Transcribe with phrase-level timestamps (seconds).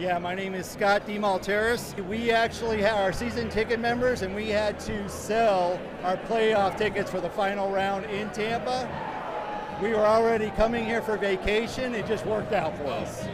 [0.00, 2.02] Yeah, my name is Scott DeMalteris.
[2.08, 7.10] We actually have our season ticket members, and we had to sell our playoff tickets
[7.10, 8.88] for the final round in Tampa.
[9.82, 11.94] We were already coming here for vacation.
[11.94, 13.28] It just worked out for us.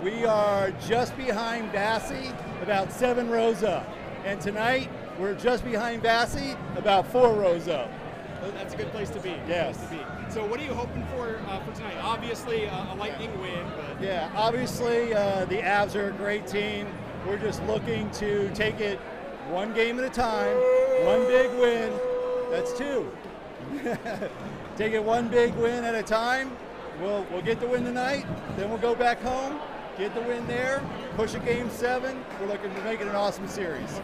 [0.00, 2.30] We are just behind Vassy,
[2.62, 3.88] about seven rows up.
[4.24, 7.90] And tonight, we're just behind Vassy, about four rows up.
[8.54, 9.30] That's a good place to be.
[9.48, 9.76] Yes.
[10.32, 11.98] So, what are you hoping for uh, for tonight?
[12.00, 16.86] Obviously, uh, a lightning win, but Yeah, obviously uh, the Avs are a great team.
[17.26, 18.98] We're just looking to take it
[19.50, 20.56] one game at a time,
[21.04, 21.92] one big win.
[22.50, 23.12] That's two.
[24.78, 26.56] take it one big win at a time.
[26.98, 28.24] We'll we'll get the win tonight,
[28.56, 29.60] then we'll go back home,
[29.98, 30.82] get the win there,
[31.14, 32.24] push a game seven.
[32.40, 34.00] We're looking to make it an awesome series.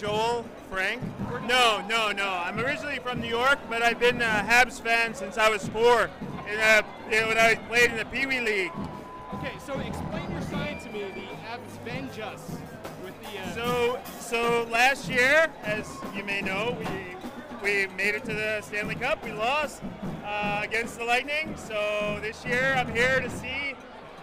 [0.00, 1.02] Joel, Frank?
[1.46, 2.26] No, no, no.
[2.30, 6.08] I'm originally from New York, but I've been a Habs fan since I was four.
[6.50, 8.72] In a, you know, when I played in the Pee Wee League.
[9.34, 9.52] okay.
[9.66, 11.04] So, explain your side to me.
[11.14, 11.20] The
[11.52, 12.40] Avs us
[13.04, 13.40] with the.
[13.40, 17.16] Uh, So, so last year, as you may know, we
[17.62, 19.22] we made it to the Stanley Cup.
[19.22, 19.82] We lost
[20.24, 21.54] uh, against the Lightning.
[21.58, 23.74] So this year, I'm here to see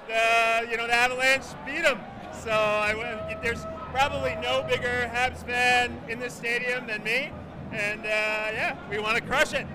[0.08, 2.00] the you know the Avalanche beat them.
[2.44, 7.32] So I, went- there's probably no bigger Habs fan in this stadium than me,
[7.72, 9.66] and uh, yeah, we want to crush it.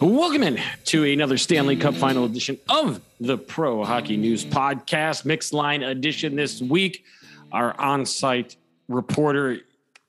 [0.00, 5.52] Welcome in to another Stanley Cup final edition of the Pro Hockey News Podcast, mixed
[5.52, 7.04] line edition this week.
[7.52, 8.56] Our on site
[8.88, 9.58] reporter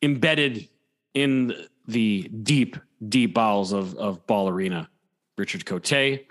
[0.01, 0.67] embedded
[1.13, 1.53] in
[1.89, 4.89] the deep, deep bowels of, of Ball Arena,
[5.37, 6.21] Richard Cote,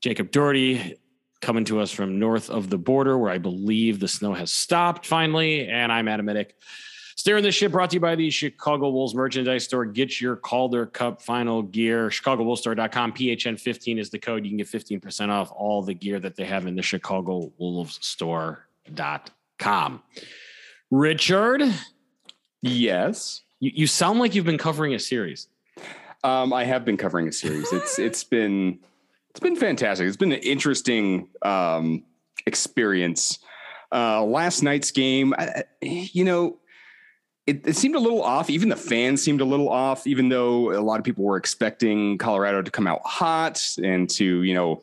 [0.00, 0.96] Jacob Doherty
[1.40, 5.06] coming to us from north of the border, where I believe the snow has stopped
[5.06, 5.68] finally.
[5.68, 6.56] And I'm Adam Medic.
[7.16, 9.84] Steering this ship brought to you by the Chicago Wolves merchandise store.
[9.84, 12.08] Get your Calder Cup final gear.
[12.08, 13.12] ChicagoWolvesStore.com.
[13.12, 14.44] PHN15 is the code.
[14.44, 17.98] You can get 15% off all the gear that they have in the Chicago Wolves
[18.04, 20.02] store.com.
[20.90, 21.62] Richard,
[22.62, 23.43] Yes.
[23.64, 25.48] You, you sound like you've been covering a series.
[26.22, 27.72] Um, I have been covering a series.
[27.72, 28.78] It's it's been
[29.30, 30.06] it's been fantastic.
[30.06, 32.04] It's been an interesting um,
[32.46, 33.38] experience.
[33.90, 36.58] Uh, last night's game, I, you know,
[37.46, 38.50] it, it seemed a little off.
[38.50, 40.06] Even the fans seemed a little off.
[40.06, 44.42] Even though a lot of people were expecting Colorado to come out hot and to
[44.42, 44.82] you know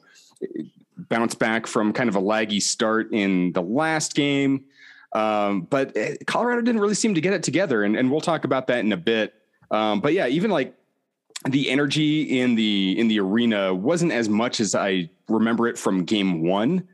[0.97, 4.65] bounce back from kind of a laggy start in the last game.
[5.13, 8.45] Um, but uh, Colorado didn't really seem to get it together, and, and we'll talk
[8.45, 9.33] about that in a bit.
[9.69, 10.73] Um, but yeah, even like
[11.49, 16.05] the energy in the in the arena wasn't as much as I remember it from
[16.05, 16.87] game one.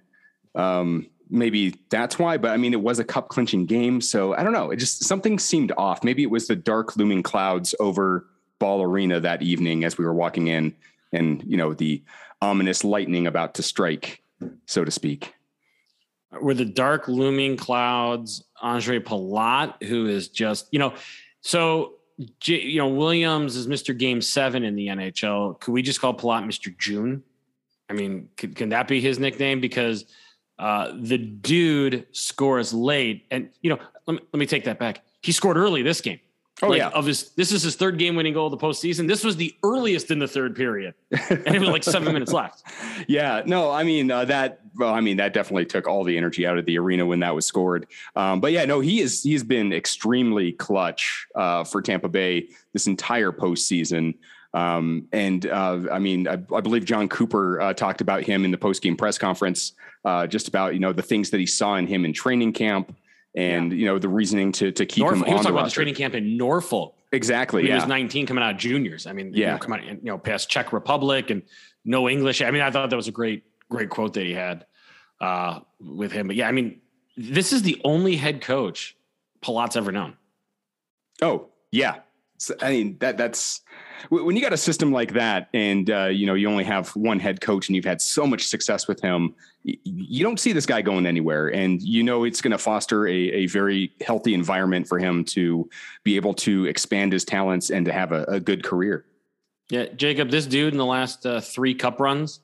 [0.56, 4.44] Um, maybe that's why, but I mean, it was a cup clinching game, so I
[4.44, 4.72] don't know.
[4.72, 6.04] It just something seemed off.
[6.04, 8.28] Maybe it was the dark looming clouds over
[8.60, 10.76] Ball Arena that evening as we were walking in,
[11.12, 12.02] and you know the
[12.42, 14.24] ominous lightning about to strike,
[14.66, 15.34] so to speak.
[16.42, 20.94] Were the dark looming clouds Andre Palat, who is just, you know,
[21.42, 21.94] so,
[22.44, 23.98] you know, Williams is Mr.
[23.98, 25.60] Game Seven in the NHL.
[25.60, 26.76] Could we just call Palat Mr.
[26.78, 27.24] June?
[27.90, 29.62] I mean, can, can that be his nickname?
[29.62, 30.06] Because
[30.60, 33.26] uh, the dude scores late.
[33.32, 35.04] And, you know, let me, let me take that back.
[35.22, 36.20] He scored early this game.
[36.62, 36.90] Oh, Like, yeah.
[36.90, 39.08] Of his, this is his third game winning goal of the postseason.
[39.08, 40.96] This was the earliest in the third period.
[41.30, 42.64] And it was like seven minutes left.
[43.08, 44.62] Yeah, no, I mean uh, that.
[44.76, 47.36] Well, I mean that definitely took all the energy out of the arena when that
[47.36, 47.86] was scored.
[48.16, 52.88] Um, but yeah, no, he is he's been extremely clutch uh, for Tampa Bay this
[52.88, 54.16] entire postseason.
[54.54, 58.52] Um, and uh, I mean, I, I believe Jon Cooper uh, talked about him in
[58.52, 59.74] the postgame press conference,
[60.04, 62.96] uh, just about you know the things that he saw in him in training camp,
[63.38, 65.72] and you know the reasoning to to keep Norfolk, him he was talking about the
[65.72, 66.96] training camp in Norfolk.
[67.14, 67.62] Exactly.
[67.62, 67.76] he Yeah.
[67.76, 69.06] was 19 coming out of juniors.
[69.08, 69.52] I mean, you Yeah.
[69.54, 71.44] know, come out, you know, past Czech Republic and
[71.86, 72.42] no English.
[72.42, 74.66] I mean, I thought that was a great, great quote that he had
[75.22, 76.28] uh, with him.
[76.28, 76.82] But yeah, I mean,
[77.16, 78.98] this is the only head coach
[79.42, 80.18] Palat's ever known.
[81.22, 82.00] Oh, yeah.
[82.40, 83.62] So, I mean that that's
[84.10, 87.20] when you got a system like that, and uh, you know you only have one
[87.20, 89.36] head coach, and you've had so much success with him.
[89.64, 93.14] You don't see this guy going anywhere, and you know it's going to foster a,
[93.14, 95.70] a very healthy environment for him to
[96.04, 99.06] be able to expand his talents and to have a, a good career.
[99.70, 102.40] Yeah, Jacob, this dude in the last uh, three cup runs,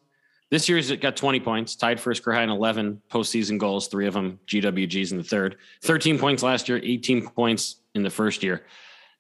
[0.54, 3.88] this year he's got 20 points, tied for his career high in 11 postseason goals,
[3.88, 8.10] three of them GWGs in the third, 13 points last year, 18 points in the
[8.10, 8.64] first year.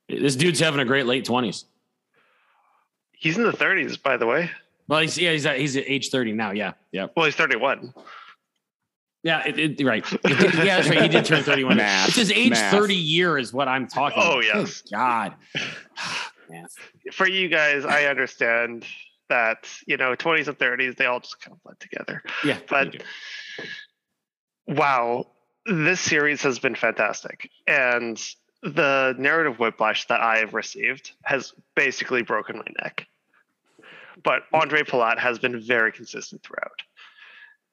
[0.07, 1.65] This dude's having a great late 20s.
[3.23, 4.51] He's in the 30s, by the way.
[4.89, 6.51] Well, he's yeah, he's at, he's at age 30 now.
[6.51, 7.07] Yeah, yeah.
[7.15, 7.93] Well, he's 31.
[9.23, 10.03] Yeah, it, it, right.
[10.11, 11.03] It, yeah, that's right.
[11.03, 11.77] He did turn 31.
[11.77, 12.73] Math, it's his age math.
[12.73, 14.43] 30 year is what I'm talking Oh, about.
[14.43, 14.81] yes.
[14.91, 15.35] God.
[16.49, 16.67] Man.
[17.13, 18.85] For you guys, I understand
[19.29, 22.21] that you know 20s and 30s they all just kind of blend together.
[22.43, 22.57] Yeah.
[22.69, 23.01] But-
[24.67, 25.27] Wow,
[25.65, 28.17] this series has been fantastic, and
[28.61, 33.05] the narrative whiplash that I have received has basically broken my neck.
[34.23, 36.81] But Andre Palat has been very consistent throughout,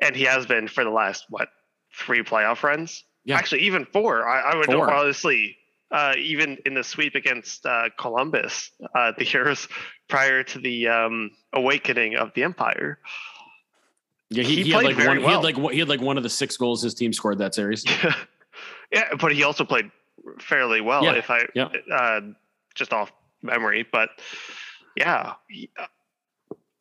[0.02, 1.48] and he has been for the last what
[1.94, 3.04] three playoff runs.
[3.24, 3.36] Yeah.
[3.36, 4.26] Actually, even four.
[4.28, 4.92] I, I would Four.
[4.92, 5.56] honestly,
[5.90, 9.68] uh, even in the sweep against uh, Columbus, uh, the years
[10.08, 12.98] prior to the um, awakening of the Empire.
[14.30, 15.18] Yeah, he, he he had played like one.
[15.18, 17.38] He had like one- he had like one of the six goals his team scored
[17.38, 17.84] that series.
[18.92, 19.90] yeah, but he also played
[20.38, 21.68] fairly well, Yeah, if I yeah.
[21.92, 22.20] uh,
[22.74, 23.12] just off
[23.42, 23.86] memory.
[23.90, 24.10] But
[24.96, 25.34] yeah,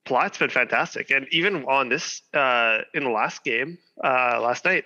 [0.10, 4.66] he, Palat's been fantastic, and even on this uh, in the last game uh, last
[4.66, 4.86] night,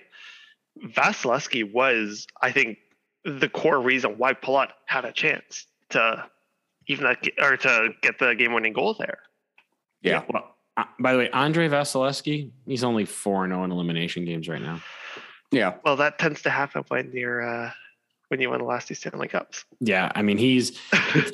[0.82, 2.78] Vasilevskiy was, I think,
[3.24, 6.24] the core reason why Palat had a chance to
[6.86, 9.18] even that, or to get the game-winning goal there.
[10.02, 10.22] Yeah.
[10.28, 14.48] Well, uh, by the way, Andre Vasilevskiy, he's only 4 and 0 in elimination games
[14.48, 14.82] right now.
[15.50, 15.74] Yeah.
[15.84, 17.70] Well, that tends to happen when you're uh,
[18.28, 19.64] when you win the last two Stanley Cups.
[19.80, 20.78] Yeah, I mean he's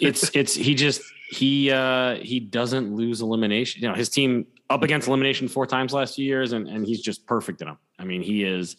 [0.01, 3.83] it's it's he just he uh he doesn't lose elimination.
[3.83, 7.01] You know, his team up against elimination four times last few years, and and he's
[7.01, 7.79] just perfect in them.
[8.01, 8.77] I mean, he is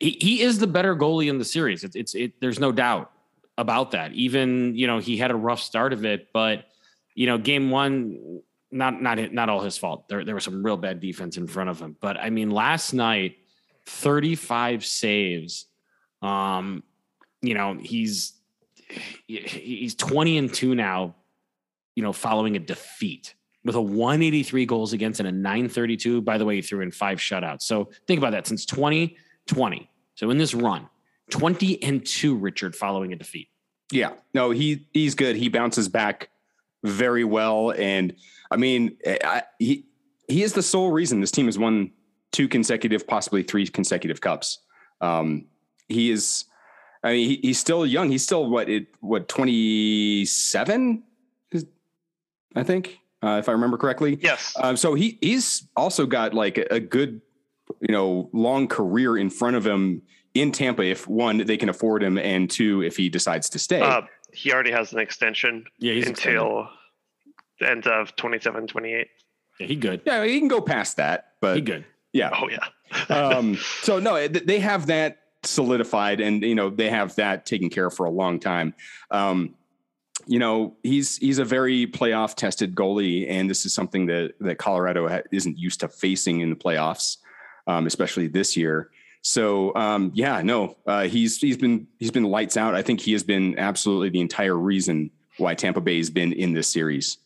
[0.00, 1.84] he, he is the better goalie in the series.
[1.84, 2.40] It's it's it.
[2.40, 3.12] There's no doubt
[3.58, 4.12] about that.
[4.12, 6.64] Even you know he had a rough start of it, but
[7.14, 8.40] you know game one
[8.70, 10.08] not not not all his fault.
[10.08, 12.94] There there was some real bad defense in front of him, but I mean last
[12.94, 13.36] night
[13.84, 15.66] 35 saves.
[16.22, 16.82] Um,
[17.42, 18.32] you know he's
[19.26, 21.14] he's 20 and 2 now
[21.94, 26.44] you know following a defeat with a 183 goals against and a 932 by the
[26.44, 30.54] way he threw in five shutouts so think about that since 2020 so in this
[30.54, 30.88] run
[31.30, 33.48] 20 and 2 richard following a defeat
[33.92, 35.36] Yeah, no, he he's good.
[35.36, 36.30] He bounces back
[36.82, 38.14] very well, and
[38.50, 39.86] I mean, I, he
[40.26, 41.92] he is the sole reason this team has won
[42.32, 44.58] two consecutive, possibly three consecutive cups.
[45.00, 45.46] Um,
[45.86, 46.46] he is,
[47.04, 48.10] I mean, he, he's still young.
[48.10, 51.04] He's still what it what twenty seven,
[52.54, 54.18] I think, uh, if I remember correctly.
[54.20, 54.54] Yes.
[54.60, 57.20] Um, so he he's also got like a, a good,
[57.80, 60.02] you know, long career in front of him
[60.34, 60.82] in Tampa.
[60.82, 63.80] If one, they can afford him, and two, if he decides to stay.
[63.80, 64.02] Uh,
[64.32, 66.68] he already has an extension yeah he's until
[67.60, 69.06] the end of 27, 28.
[69.60, 71.84] yeah, he good yeah, he can go past that, but he good
[72.14, 72.30] yeah.
[72.32, 73.14] Oh, yeah.
[73.14, 77.86] Um, so no, they have that solidified, and you know they have that taken care
[77.86, 78.72] of for a long time.
[79.10, 79.56] Um,
[80.26, 84.58] you know he's he's a very playoff tested goalie, and this is something that that
[84.58, 87.18] Colorado ha- isn't used to facing in the playoffs,
[87.66, 88.90] um, especially this year.
[89.22, 92.74] So um, yeah, no, uh, he's he's been he's been lights out.
[92.74, 96.52] I think he has been absolutely the entire reason why Tampa Bay has been in
[96.52, 97.18] this series.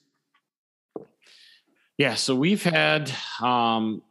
[1.99, 3.11] Yeah, so we've had
[3.43, 4.03] um,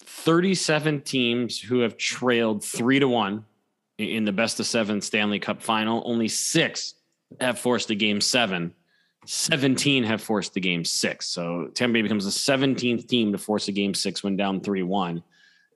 [0.00, 3.46] 37 teams who have trailed three to one
[3.96, 6.02] in- the best of seven Stanley Cup final.
[6.04, 6.94] Only six
[7.40, 8.74] have forced a game seven.
[9.26, 11.26] 17 have forced the game six.
[11.26, 14.82] So Tampa Bay becomes the 17th team to force a game six when down 3
[14.82, 15.22] 1.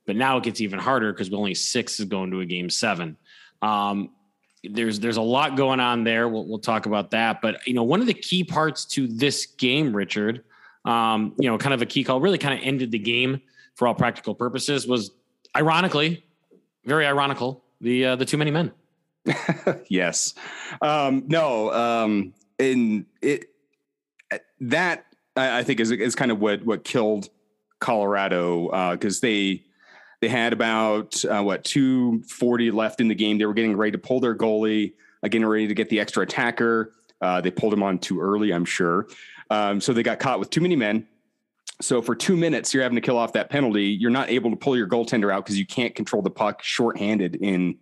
[0.06, 3.16] But now it gets even harder because only six is going to a game seven.
[3.62, 4.10] Um,
[4.62, 6.28] there's there's a lot going on there.
[6.28, 7.40] We'll, we'll talk about that.
[7.40, 10.44] But you know, one of the key parts to this game, Richard,
[10.84, 13.40] um, you know, kind of a key call, really kind of ended the game
[13.74, 14.86] for all practical purposes.
[14.86, 15.10] Was
[15.56, 16.24] ironically,
[16.84, 18.72] very ironical, the uh, the too many men.
[19.88, 20.34] yes.
[20.80, 21.72] Um, no.
[21.72, 23.46] Um, and it
[24.60, 25.06] that
[25.36, 27.28] I, I think is is kind of what what killed
[27.80, 29.64] Colorado because they
[30.20, 33.38] they had about uh, what two forty left in the game.
[33.38, 36.22] They were getting ready to pull their goalie, uh, getting ready to get the extra
[36.22, 36.92] attacker.
[37.20, 39.06] Uh, they pulled him on too early, I'm sure.
[39.50, 41.06] Um, so they got caught with too many men.
[41.80, 43.84] So for two minutes, you're having to kill off that penalty.
[43.84, 47.36] You're not able to pull your goaltender out because you can't control the puck shorthanded
[47.36, 47.78] in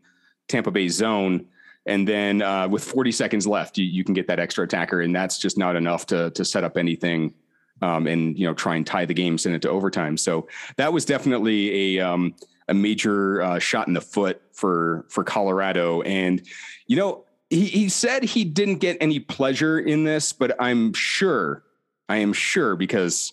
[0.48, 1.46] Tampa Bay zone.
[1.86, 5.14] And then uh, with 40 seconds left, you, you can get that extra attacker, and
[5.14, 7.34] that's just not enough to to set up anything,
[7.82, 10.16] um, and you know try and tie the game, send it to overtime.
[10.16, 12.34] So that was definitely a um,
[12.68, 16.00] a major uh, shot in the foot for for Colorado.
[16.02, 16.40] And
[16.86, 21.62] you know he, he said he didn't get any pleasure in this, but I'm sure,
[22.08, 23.32] I am sure because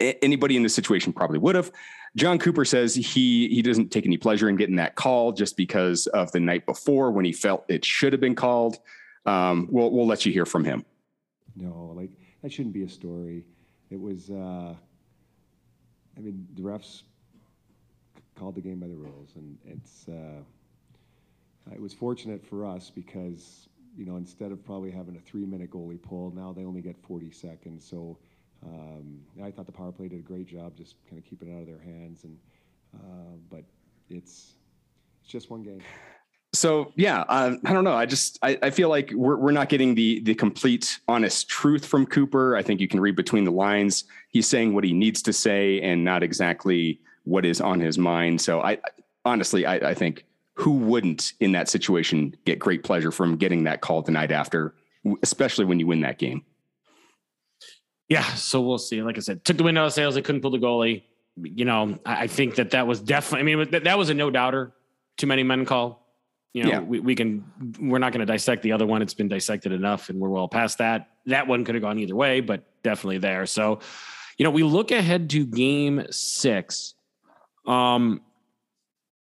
[0.00, 1.70] anybody in this situation probably would have.
[2.14, 6.06] Jon Cooper says he he doesn't take any pleasure in getting that call just because
[6.08, 8.78] of the night before when he felt it should have been called.
[9.24, 10.84] Um, we'll we'll let you hear from him.
[11.56, 12.10] No, like
[12.42, 13.44] that shouldn't be a story.
[13.90, 14.74] It was, uh,
[16.16, 17.02] I mean, the refs
[18.38, 20.42] called the game by the rules, and it's uh,
[21.72, 26.00] it was fortunate for us because you know instead of probably having a three-minute goalie
[26.00, 27.86] pull, now they only get 40 seconds.
[27.88, 28.18] So
[28.64, 31.54] um, I thought the power play did a great job, just kind of keeping it
[31.54, 32.38] out of their hands, and
[32.94, 33.64] uh, but
[34.08, 34.54] it's
[35.20, 35.82] it's just one game
[36.54, 37.94] so yeah, uh, I don't know.
[37.94, 41.86] I just I, I, feel like we're we're not getting the the complete honest truth
[41.86, 42.56] from Cooper.
[42.56, 44.04] I think you can read between the lines.
[44.28, 48.40] He's saying what he needs to say and not exactly what is on his mind.
[48.40, 48.78] So I
[49.24, 53.80] honestly I, I think who wouldn't in that situation get great pleasure from getting that
[53.80, 54.74] call the night after,
[55.22, 56.44] especially when you win that game.
[58.12, 59.02] Yeah, so we'll see.
[59.02, 60.14] Like I said, took the wind out of sails.
[60.14, 61.02] They couldn't pull the goalie.
[61.40, 63.52] You know, I think that that was definitely.
[63.52, 64.72] I mean, that, that was a no doubter.
[65.16, 66.02] Too many men call
[66.52, 66.80] you know, yeah.
[66.80, 67.44] we, we can,
[67.80, 69.00] we're not going to dissect the other one.
[69.00, 71.08] It's been dissected enough and we're well past that.
[71.26, 73.46] That one could have gone either way, but definitely there.
[73.46, 73.80] So,
[74.36, 76.94] you know, we look ahead to game six.
[77.66, 78.20] Um,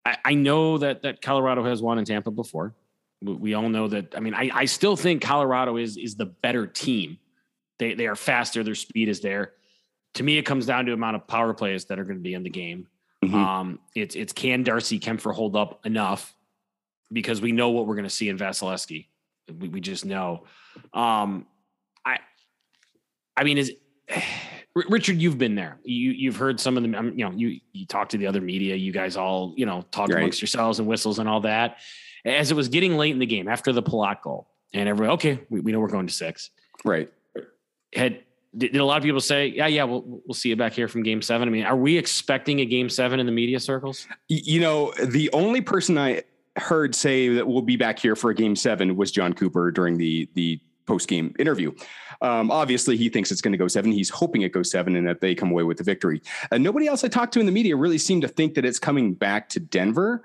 [0.05, 2.73] I, I know that, that Colorado has won in Tampa before.
[3.21, 4.15] We, we all know that.
[4.17, 7.19] I mean, I, I still think Colorado is, is the better team.
[7.79, 8.63] They, they are faster.
[8.63, 9.53] Their speed is there.
[10.15, 12.33] To me, it comes down to amount of power plays that are going to be
[12.33, 12.87] in the game.
[13.23, 13.35] Mm-hmm.
[13.35, 16.35] Um, it's, it's can Darcy Kuemper hold up enough
[17.11, 19.07] because we know what we're going to see in Vasilevskiy.
[19.59, 20.45] We, we just know.
[20.93, 21.47] Um,
[22.05, 22.19] I,
[23.35, 23.73] I mean, is
[24.75, 25.77] Richard, you've been there.
[25.83, 26.95] You you've heard some of them.
[26.95, 28.75] Um, you know, you you talk to the other media.
[28.75, 30.17] You guys all you know talk right.
[30.17, 31.77] amongst yourselves and whistles and all that.
[32.25, 35.41] As it was getting late in the game after the Palat goal, and everyone, okay,
[35.49, 36.49] we, we know we're going to six.
[36.83, 37.11] Right.
[37.95, 38.23] Had
[38.55, 41.03] did, a lot of people say, yeah, yeah, we'll we'll see you back here from
[41.03, 41.47] Game Seven?
[41.47, 44.07] I mean, are we expecting a Game Seven in the media circles?
[44.27, 46.23] You know, the only person I
[46.57, 49.97] heard say that we'll be back here for a game seven was Jon Cooper during
[49.97, 51.71] the the post game interview.
[52.21, 53.91] Um, obviously, he thinks it's going to go seven.
[53.91, 56.21] He's hoping it goes seven and that they come away with the victory.
[56.51, 58.79] Uh, nobody else I talked to in the media really seemed to think that it's
[58.79, 60.23] coming back to Denver.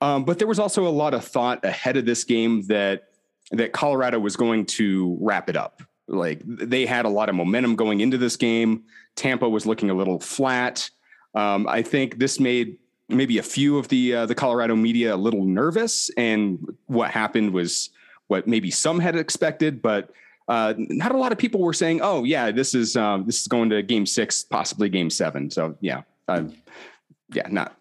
[0.00, 3.08] Um, but there was also a lot of thought ahead of this game that
[3.52, 5.82] that Colorado was going to wrap it up.
[6.10, 8.84] Like they had a lot of momentum going into this game.
[9.16, 10.90] Tampa was looking a little flat.
[11.34, 15.16] Um, I think this made maybe a few of the uh, the Colorado media a
[15.16, 17.90] little nervous, and what happened was
[18.26, 20.10] what maybe some had expected, but
[20.48, 23.46] uh, not a lot of people were saying, "Oh, yeah, this is um, this is
[23.46, 25.50] going to Game Six, possibly Game Seven.
[25.50, 26.44] So yeah, uh,
[27.32, 27.76] yeah, not.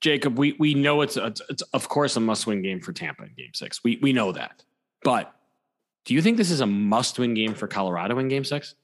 [0.00, 3.24] Jacob, we we know it's, a, it's of course a must win game for Tampa
[3.24, 3.82] in Game Six.
[3.84, 4.62] We we know that,
[5.02, 5.34] but
[6.08, 8.74] do you think this is a must win game for Colorado in Game Six?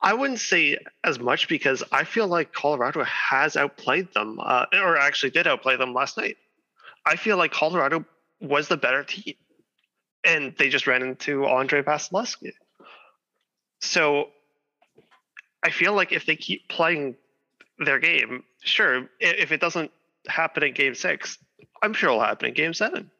[0.00, 4.96] I wouldn't say as much because I feel like Colorado has outplayed them, uh, or
[4.96, 6.38] actually did outplay them last night.
[7.04, 8.06] I feel like Colorado
[8.40, 9.34] was the better team,
[10.24, 12.52] and they just ran into Andre Vasilevskiy.
[13.82, 14.30] So
[15.62, 17.14] I feel like if they keep playing
[17.78, 19.90] their game, sure, if it doesn't
[20.26, 21.36] happen in Game Six,
[21.82, 23.10] I'm sure it'll happen in Game Seven.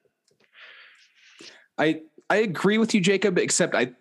[1.76, 2.00] I
[2.32, 3.36] I agree with you, Jacob.
[3.36, 3.92] Except I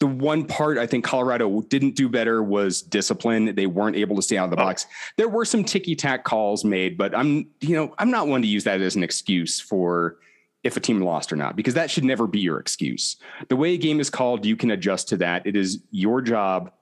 [0.00, 3.54] the one part I think Colorado didn't do better was discipline.
[3.54, 4.66] They weren't able to stay out of the oh.
[4.66, 4.86] box.
[5.16, 8.48] There were some ticky tack calls made, but I'm, you know, I'm not one to
[8.48, 10.18] use that as an excuse for
[10.62, 13.16] if a team lost or not, because that should never be your excuse.
[13.48, 15.46] The way a game is called, you can adjust to that.
[15.46, 16.72] It is your job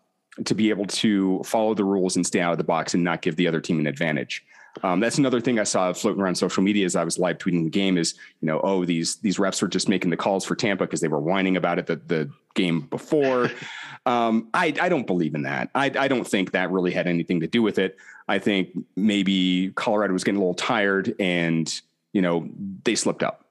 [0.45, 3.23] to be able to follow the rules and stay out of the box and not
[3.23, 4.45] give the other team an advantage.
[4.83, 7.65] Um, that's another thing I saw floating around social media as I was live tweeting
[7.65, 10.55] the game is, you know, oh, these these refs were just making the calls for
[10.55, 13.51] Tampa because they were whining about it the, the game before.
[14.07, 15.71] um, I, I don't believe in that.
[15.75, 17.97] I, I don't think that really had anything to do with it.
[18.29, 21.73] I think maybe Colorado was getting a little tired and,
[22.13, 22.49] you know,
[22.85, 23.45] they slipped up.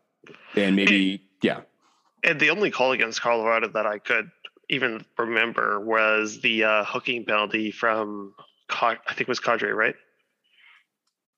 [0.55, 1.61] And maybe, yeah.
[2.23, 4.29] And the only call against Colorado that I could
[4.69, 8.33] even remember was the uh, hooking penalty from,
[8.69, 9.95] I think it was Kadri, right?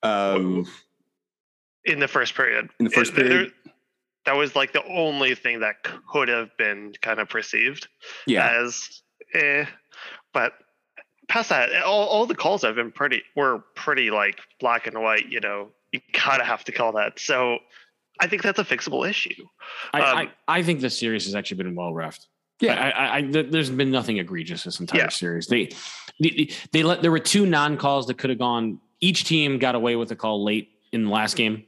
[0.03, 0.67] Um,
[1.85, 2.69] in the first period.
[2.79, 3.51] In the first period.
[3.65, 3.73] There,
[4.25, 7.87] that was like the only thing that could have been kind of perceived
[8.27, 8.63] yeah.
[8.63, 9.01] as
[9.33, 9.65] eh.
[10.33, 10.53] But
[11.27, 15.29] past that, all, all the calls have been pretty were pretty like black and white.
[15.29, 17.19] You know, you kind of have to call that.
[17.19, 17.59] So
[18.19, 19.47] I think that's a fixable issue.
[19.93, 22.25] I, um, I, I, think the series has actually been well refed.
[22.59, 25.09] Yeah, I, I, there's been nothing egregious this entire yeah.
[25.09, 25.47] series.
[25.47, 25.69] They,
[26.19, 29.75] they, they let there were two non calls that could have gone each team got
[29.75, 31.65] away with a call late in the last game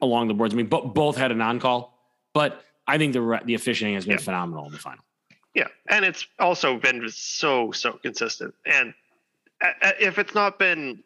[0.00, 0.54] along the boards.
[0.54, 1.96] I mean, but both had a non-call,
[2.34, 4.24] but I think the the officiating has been yeah.
[4.24, 5.04] phenomenal in the final.
[5.54, 8.54] Yeah, and it's also been so so consistent.
[8.66, 8.94] And
[10.00, 11.02] if it's not been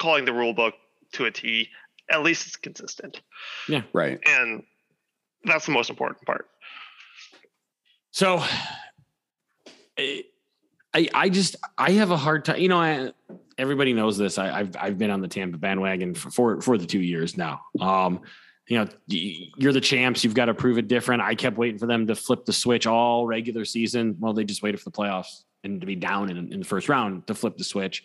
[0.00, 0.74] calling the rule book
[1.12, 1.68] to a T,
[2.10, 3.20] at least it's consistent.
[3.68, 4.18] Yeah, right.
[4.26, 4.62] And
[5.44, 6.48] that's the most important part.
[8.10, 8.42] So,
[9.98, 10.24] I
[10.94, 12.60] I just I have a hard time.
[12.60, 13.12] You know, I
[13.58, 14.38] everybody knows this.
[14.38, 17.60] I, have I've been on the Tampa bandwagon for, for, for the two years now.
[17.80, 18.20] Um,
[18.68, 20.22] you know, you're the champs.
[20.22, 21.22] You've got to prove it different.
[21.22, 24.16] I kept waiting for them to flip the switch all regular season.
[24.20, 26.88] Well, they just waited for the playoffs and to be down in, in the first
[26.88, 28.04] round to flip the switch.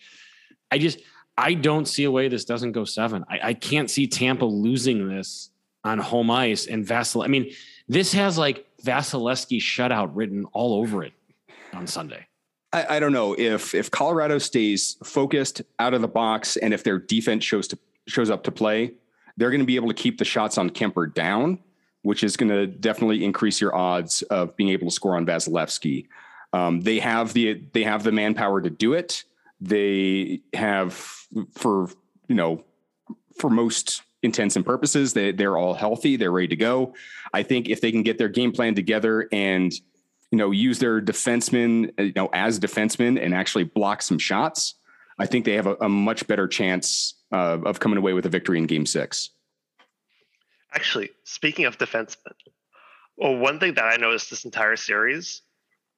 [0.72, 1.00] I just,
[1.38, 3.26] I don't see a way this doesn't go seven.
[3.30, 5.52] I, I can't see Tampa losing this
[5.84, 7.24] on home ice and Vasil.
[7.24, 7.52] I mean,
[7.88, 11.14] this has like Vasilevskiy shutout written all over it
[11.74, 12.26] on Sunday.
[12.74, 16.84] I, I, don't know if if Colorado stays focused out of the box and if
[16.84, 17.78] their defense shows to
[18.08, 18.94] shows up to play,
[19.38, 21.60] they're going to be able to keep the shots on Kuemper down,
[22.02, 26.08] which is going to definitely increase your odds of being able to score on Vasilevskiy.
[26.52, 29.24] Um, they have the they have the manpower to do it.
[29.62, 30.94] They have
[31.54, 31.90] for
[32.28, 32.64] you know
[33.38, 36.16] for most intents and purposes they they're all healthy.
[36.16, 36.96] They're ready to go.
[37.34, 39.72] I think if they can get their game plan together and
[40.34, 44.74] you know use their defensemen you know as defensemen and actually block some shots,
[45.20, 48.30] I think they have a, a much better chance uh, of coming away with a
[48.30, 49.30] victory in Game Six.
[50.74, 52.34] Actually, speaking of defensemen,
[53.16, 55.44] well, one thing that I noticed this entire series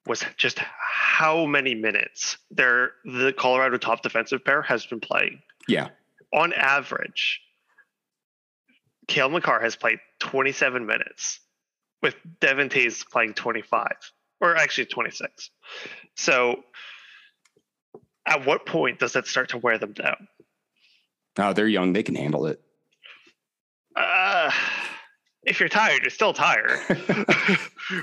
[0.06, 5.40] was just how many minutes their the Colorado top defensive pair has been playing.
[5.66, 5.88] Yeah.
[6.34, 7.40] On average,
[9.08, 11.40] Cale Makar has played 27 minutes,
[12.02, 13.86] with Devon Toews playing 25,
[14.40, 15.50] or actually 26.
[16.14, 16.62] So,
[18.26, 20.28] at what point does that start to wear them down?
[21.38, 22.60] Oh, they're young; they can handle it.
[23.94, 24.50] Uh,
[25.42, 26.80] if you're tired, you're still tired.
[26.88, 27.56] yeah,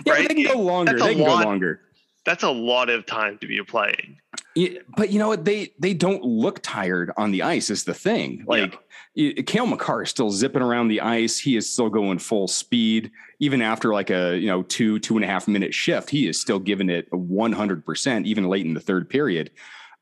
[0.08, 0.28] right?
[0.28, 0.98] they can go longer.
[0.98, 1.82] They can lot, go longer.
[2.25, 4.18] That's a lot of time to be playing.
[4.56, 5.46] Yeah, but you know what?
[5.46, 7.70] They they don't look tired on the ice.
[7.70, 8.44] Is the thing.
[8.48, 8.80] Like
[9.16, 9.42] yeah.
[9.42, 11.40] Cale Makar is still zipping around the ice.
[11.40, 15.24] He is still going full speed, even after like a you know two two and
[15.24, 16.10] a half minute shift.
[16.10, 19.50] He is still giving it one hundred percent, even late in the third period.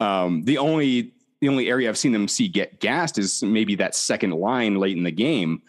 [0.02, 3.96] Um, the only the only area I've seen them see get gassed is maybe that
[3.96, 5.62] second line late in the game.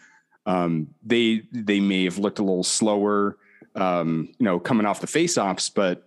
[0.45, 3.37] Um, they they may have looked a little slower,
[3.75, 6.03] um, you know, coming off the faceoffs, but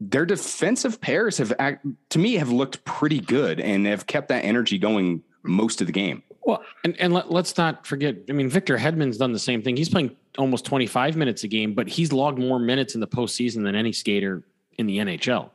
[0.00, 4.44] their defensive pairs have, act, to me, have looked pretty good and have kept that
[4.44, 6.22] energy going most of the game.
[6.44, 8.16] Well, and, and let, us not forget.
[8.28, 9.76] I mean, Victor Hedman's done the same thing.
[9.76, 13.64] He's playing almost 25 minutes a game, but he's logged more minutes in the postseason
[13.64, 14.44] than any skater
[14.78, 15.50] in the NHL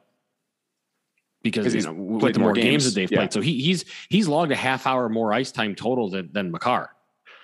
[1.43, 3.19] because you know with the more games, games that they've yeah.
[3.19, 3.33] played.
[3.33, 6.89] So he, he's he's logged a half hour more ice time total than, than Makar,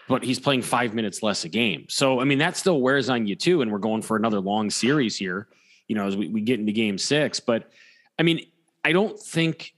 [0.08, 1.86] but he's playing five minutes less a game.
[1.90, 3.62] So I mean that still wears on you too.
[3.62, 5.48] And we're going for another long series here,
[5.90, 7.42] you know, as we, we get into game six.
[7.42, 7.70] But
[8.18, 8.46] I mean,
[8.86, 9.74] I don't think,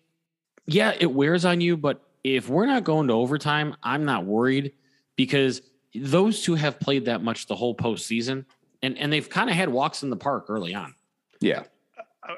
[0.68, 1.76] yeah, it wears on you.
[1.76, 4.74] But if we're not going to overtime, I'm not worried
[5.16, 5.64] because
[5.96, 8.46] those two have played that much the whole postseason,
[8.84, 10.94] and and they've kind of had walks in the park early on.
[11.40, 11.64] Yeah.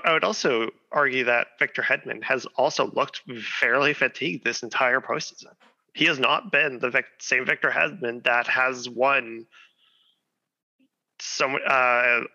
[0.06, 3.22] I would also argue that Victor Hedman has also looked
[3.60, 5.52] fairly fatigued this entire postseason.
[5.94, 9.46] He has not been the vic- same Victor Hedman that has won
[11.24, 11.58] some, uh,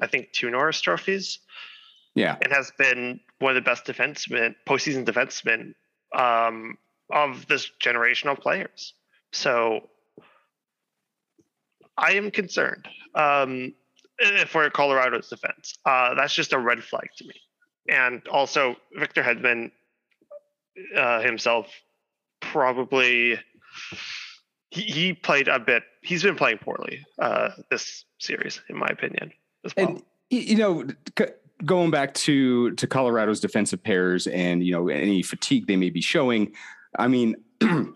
[0.00, 1.40] I think, two Norris trophies.
[2.14, 5.74] Yeah, and has been one of the best defensemen, postseason defensemen
[6.18, 6.76] um,
[7.12, 8.94] of this generation of players.
[9.32, 9.88] So
[11.96, 12.88] I am concerned.
[13.14, 13.74] Um,
[14.46, 15.78] for Colorado's defense.
[15.84, 17.34] Uh, that's just a red flag to me.
[17.88, 19.70] And also, Victor Hedman
[20.96, 21.68] uh, himself
[22.40, 23.38] probably
[24.70, 25.82] he, he, played a bit.
[26.02, 29.32] He's been playing poorly uh, this series, in my opinion,
[29.64, 29.88] as well.
[29.88, 30.86] And you know,
[31.64, 36.00] going back to to Colorado's defensive pairs and you know any fatigue they may be
[36.00, 36.52] showing.
[36.98, 37.36] I mean,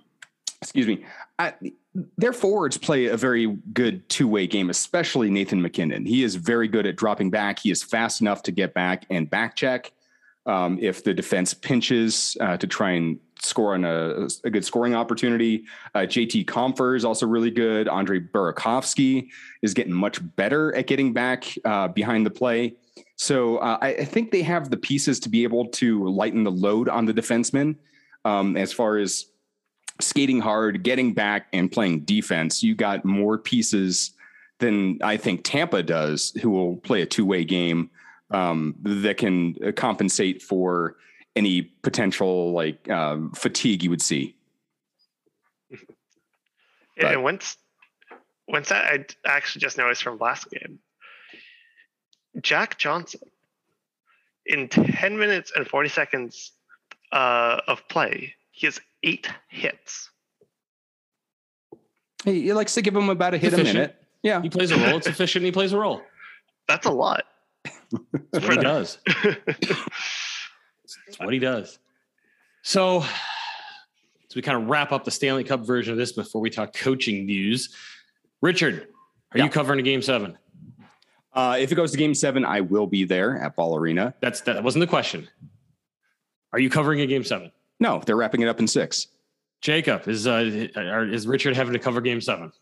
[0.62, 1.04] excuse me.
[1.38, 1.54] I,
[2.16, 6.06] their forwards play a very good two way game, especially Nathan MacKinnon.
[6.06, 7.58] He is very good at dropping back.
[7.58, 9.92] He is fast enough to get back and back check.
[10.46, 14.94] Um, if the defense pinches uh, to try and score on a, a good scoring
[14.94, 17.88] opportunity, uh, JT Compher is also really good.
[17.88, 19.28] Andre Burakovsky
[19.62, 22.74] is getting much better at getting back uh, behind the play.
[23.16, 26.50] So uh, I, I, think they have the pieces to be able to lighten the
[26.50, 27.76] load on the defensemen
[28.24, 29.26] um, as far as
[30.00, 34.12] skating hard, getting back, and playing defense, you got more pieces
[34.58, 37.90] than I think Tampa does, who will play a two way game
[38.30, 40.96] um, that can compensate for
[41.36, 44.36] any potential like um, fatigue you would see.
[46.98, 47.56] And once,
[48.46, 50.78] once I actually just noticed from last game,
[52.40, 53.28] Jack Johnson
[54.46, 56.52] in 10 minutes and 40 seconds
[57.12, 60.10] uh, of play, he has eight hits.
[62.24, 63.70] Hey, he likes to give him about a hit efficient.
[63.76, 63.96] a minute.
[64.22, 64.40] Yeah.
[64.42, 64.96] He plays a role.
[64.98, 65.44] It's efficient.
[65.44, 66.02] He plays a role.
[66.68, 67.24] That's a lot.
[68.32, 68.98] That's what he does.
[71.06, 71.78] That's what he does.
[72.62, 76.48] So So we kind of wrap up the Stanley Cup version of this before we
[76.48, 77.74] talk coaching news.
[78.40, 78.88] Richard,
[79.32, 79.44] are Yeah.
[79.44, 80.38] you covering a game seven?
[81.34, 84.14] Uh, if it goes to game seven, I will be there at Ball Arena.
[84.20, 85.28] That's that wasn't the question.
[86.52, 87.52] Are you covering a game seven?
[87.80, 89.08] No, they're wrapping it up in six.
[89.60, 92.52] Jacob, is uh are- is Richard having to cover game seven?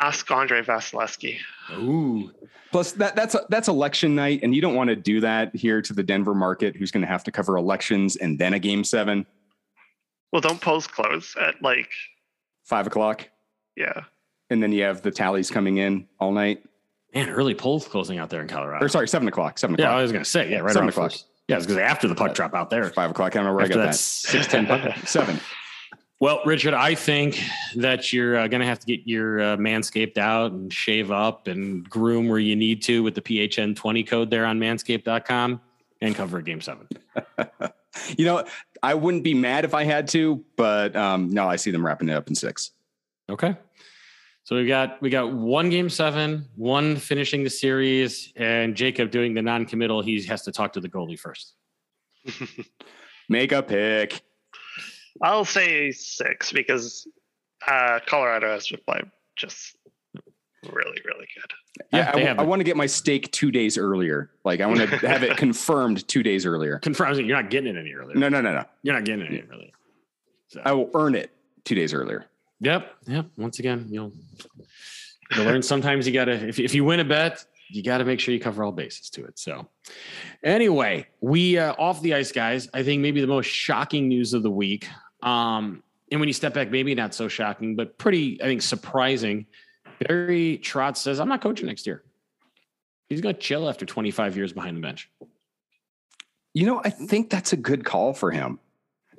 [0.00, 1.36] Ask Andre Vasilevskiy.
[1.74, 2.32] Ooh.
[2.72, 5.92] Plus, that that's that's election night, and you don't want to do that here to
[5.92, 9.26] the Denver market, who's going to have to cover elections and then a game seven,
[10.32, 11.90] Well, don't post close at like,
[12.64, 13.28] five o'clock,
[13.76, 14.04] yeah.
[14.50, 16.62] and then you have the tallies coming in all night.
[17.12, 18.84] Man, early polls closing out there in Colorado.
[18.84, 19.90] Or sorry, seven o'clock, seven o'clock.
[19.90, 21.10] yeah, I was gonna say, yeah, right Seven around o'clock.
[21.10, 21.26] first.
[21.48, 22.88] Yeah, it's because after the puck uh, drop out there.
[22.90, 23.34] five o'clock.
[23.34, 23.98] I don't know where After I got that that.
[23.98, 24.96] six ten puck.
[25.08, 25.40] Seven.
[26.20, 27.42] Well, Richard, I think
[27.76, 31.48] that you're uh, going to have to get your uh, manscaped out and shave up
[31.48, 35.62] and groom where you need to with the PHN 20 code there on manscaped.com
[36.02, 36.86] and cover a game seven.
[38.16, 38.44] You know,
[38.82, 42.08] I wouldn't be mad if I had to, but um, no, I see them wrapping
[42.08, 42.70] it up in six.
[43.28, 43.56] Okay.
[44.44, 49.34] So we've got we got one game seven, one finishing the series, and Jacob doing
[49.34, 50.02] the non-committal.
[50.02, 51.54] He has to talk to the goalie first.
[53.28, 54.22] Make a pick.
[55.22, 57.06] I'll say six because
[57.66, 59.76] uh, Colorado has been playing just
[60.64, 61.52] really, really good.
[61.92, 64.30] Yeah, they I, I want to get my steak two days earlier.
[64.44, 66.78] Like I want to have it confirmed two days earlier.
[66.78, 68.16] Confirms that you're not getting it any earlier.
[68.16, 68.64] No, no, no, no.
[68.82, 69.70] You're not getting it any earlier.
[70.64, 71.30] I will earn it
[71.64, 72.26] two days earlier.
[72.60, 72.94] Yep.
[73.06, 73.26] Yep.
[73.36, 74.12] Once again, you'll
[75.34, 78.34] you'll learn sometimes you gotta if, if you win a bet, you gotta make sure
[78.34, 79.38] you cover all bases to it.
[79.38, 79.68] So
[80.42, 82.68] anyway, we uh off the ice, guys.
[82.74, 84.86] I think maybe the most shocking news of the week.
[85.22, 89.46] Um, and when you step back, maybe not so shocking, but pretty, I think, surprising.
[90.00, 92.02] Barry Trotz says, I'm not coaching next year.
[93.08, 95.10] He's gonna chill after 25 years behind the bench.
[96.52, 98.58] You know, I think that's a good call for him.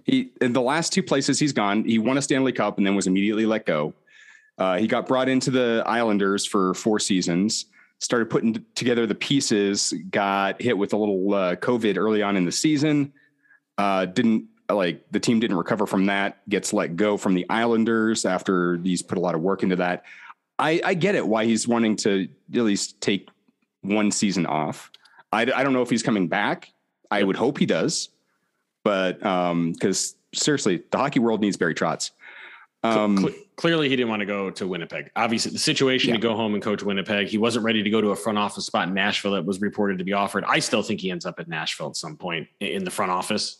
[0.03, 2.95] He in the last two places he's gone, he won a Stanley Cup and then
[2.95, 3.93] was immediately let go.
[4.57, 7.65] Uh, he got brought into the Islanders for four seasons.
[8.01, 9.93] Started putting together the pieces.
[10.09, 13.13] Got hit with a little uh, COVID early on in the season.
[13.77, 16.47] Uh, didn't like the team didn't recover from that.
[16.49, 20.03] Gets let go from the Islanders after he's put a lot of work into that.
[20.57, 23.29] I, I get it why he's wanting to at least take
[23.81, 24.91] one season off.
[25.31, 26.71] I, I don't know if he's coming back.
[27.09, 28.09] I would hope he does,
[28.83, 32.11] but um, because seriously, the hockey world needs Barry Trotz.
[32.83, 35.11] Um, Cle- clearly, he didn't want to go to Winnipeg.
[35.15, 36.15] Obviously, the situation Yeah.
[36.15, 38.65] to go home and coach Winnipeg, he wasn't ready to go to a front office
[38.65, 40.43] spot in Nashville that was reported to be offered.
[40.47, 43.57] I still think he ends up at Nashville at some point in the front office.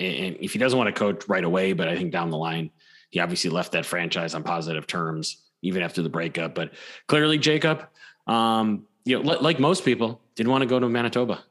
[0.00, 2.38] And and if he doesn't want to coach right away, but I think down the
[2.38, 2.70] line,
[3.10, 6.54] he obviously left that franchise on positive terms, even after the breakup.
[6.54, 6.72] But
[7.08, 7.86] clearly, Jacob,
[8.26, 11.44] um, you know, like most people, didn't want to go to Manitoba.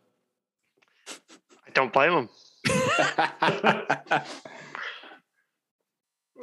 [1.08, 2.30] I don't blame him.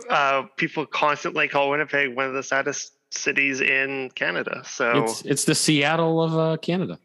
[0.11, 4.63] Uh, people constantly call Winnipeg one of the saddest cities in Canada.
[4.65, 6.99] So It's it's the Seattle of uh, Canada,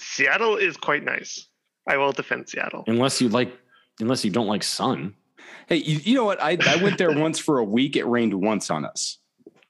[0.00, 1.46] Seattle is quite nice.
[1.88, 2.84] I will defend Seattle.
[2.86, 3.52] unless you like,
[4.00, 5.14] unless you don't like sun.
[5.68, 6.40] hey, you, you know what?
[6.42, 7.96] I, I went there once for a week.
[7.96, 9.18] It rained once on us.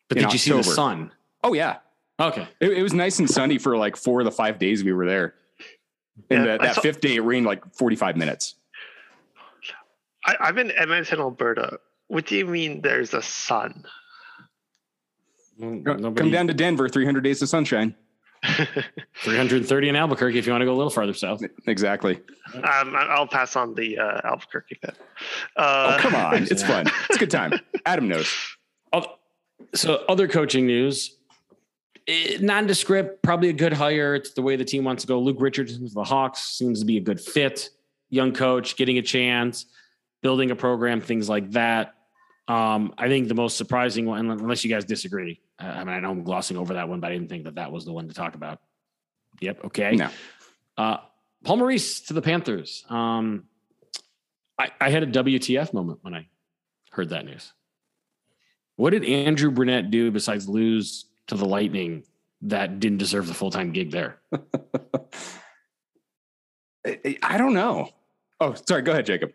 [0.08, 1.10] But In did you see the sun?
[1.42, 1.78] Oh yeah,
[2.20, 2.46] Okay.
[2.60, 5.06] it, it was nice and sunny for like four of the five days we were
[5.06, 5.34] there.
[6.30, 8.54] And Yeah, that, that saw- fifth day, it rained like forty-five minutes.
[10.24, 11.78] I, I'm in Edmonton, Alberta.
[12.08, 13.84] What do you mean there's a sun?
[15.60, 17.94] Come down to Denver, three hundred days of sunshine.
[19.22, 21.42] 330 in Albuquerque if you want to go a little farther south.
[21.68, 22.16] Exactly.
[22.54, 22.62] Um,
[22.96, 24.96] I- I'll pass on the uh, Albuquerque bit.
[25.56, 26.88] Uh, Oh come on, it's fun.
[27.08, 27.52] It's a good time.
[27.86, 28.34] Adam knows.
[29.74, 31.16] So, other coaching news.
[32.08, 34.16] Eh, Nondescript, probably a good hire.
[34.16, 35.20] It's the way the team wants to go.
[35.20, 37.70] Luke Richardson for the Hawks seems to be a good fit.
[38.10, 39.66] Young coach, getting a chance,
[40.22, 41.94] building a program, things like that.
[42.48, 46.10] Um, I think the most surprising one, unless you guys disagree, I mean, I know
[46.10, 48.14] I'm glossing over that one, but I didn't think that that was the one to
[48.14, 48.60] talk about.
[49.40, 49.64] Yep.
[49.66, 49.96] Okay.
[49.96, 50.10] No.
[50.76, 50.98] Uh,
[51.44, 52.84] Paul Maurice to the Panthers.
[52.88, 53.44] Um,
[54.58, 56.28] I, I had a WTF moment when I
[56.90, 57.52] heard that news.
[58.76, 62.04] What did Andrew Brunette do besides lose to the Lightning
[62.42, 64.20] that didn't deserve the full time gig there?
[66.86, 67.90] I, I don't know.
[68.40, 68.82] Oh, sorry.
[68.82, 69.32] Go ahead, Jacob.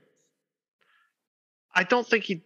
[1.77, 2.43] I don't think he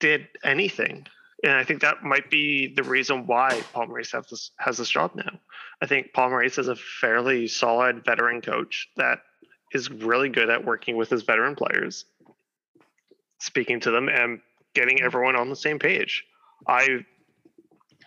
[0.00, 1.06] did anything.
[1.44, 4.88] And I think that might be the reason why Paul Maurice has this, has this
[4.88, 5.38] job now.
[5.82, 9.18] I think Paul Maurice is a fairly solid veteran coach that
[9.72, 12.06] is really good at working with his veteran players,
[13.40, 14.40] speaking to them and
[14.74, 16.24] getting everyone on the same page.
[16.66, 17.04] I,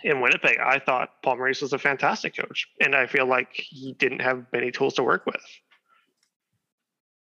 [0.04, 3.93] in Winnipeg, I thought Paul Maurice was a fantastic coach, and I feel like he
[3.93, 5.43] didn't have many tools to work with.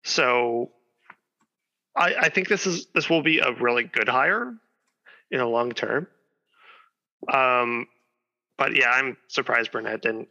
[0.03, 0.71] So
[1.95, 4.53] I, I think this is this will be a really good hire
[5.31, 6.07] in the long term.
[7.31, 7.87] Um,
[8.57, 10.29] but yeah, I'm surprised Brunette didn't.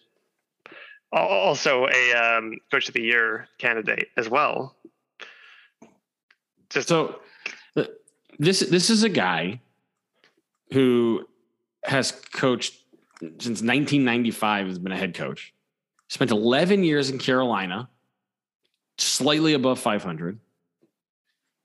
[1.11, 4.77] Also, a um, coach of the year candidate as well.
[6.69, 7.21] Just so
[8.39, 9.61] this this is a guy
[10.73, 11.27] who
[11.85, 12.75] has coached
[13.21, 15.55] since 1995 has been a head coach.
[16.09, 17.89] Spent 11 years in Carolina,
[18.97, 20.39] slightly above 500.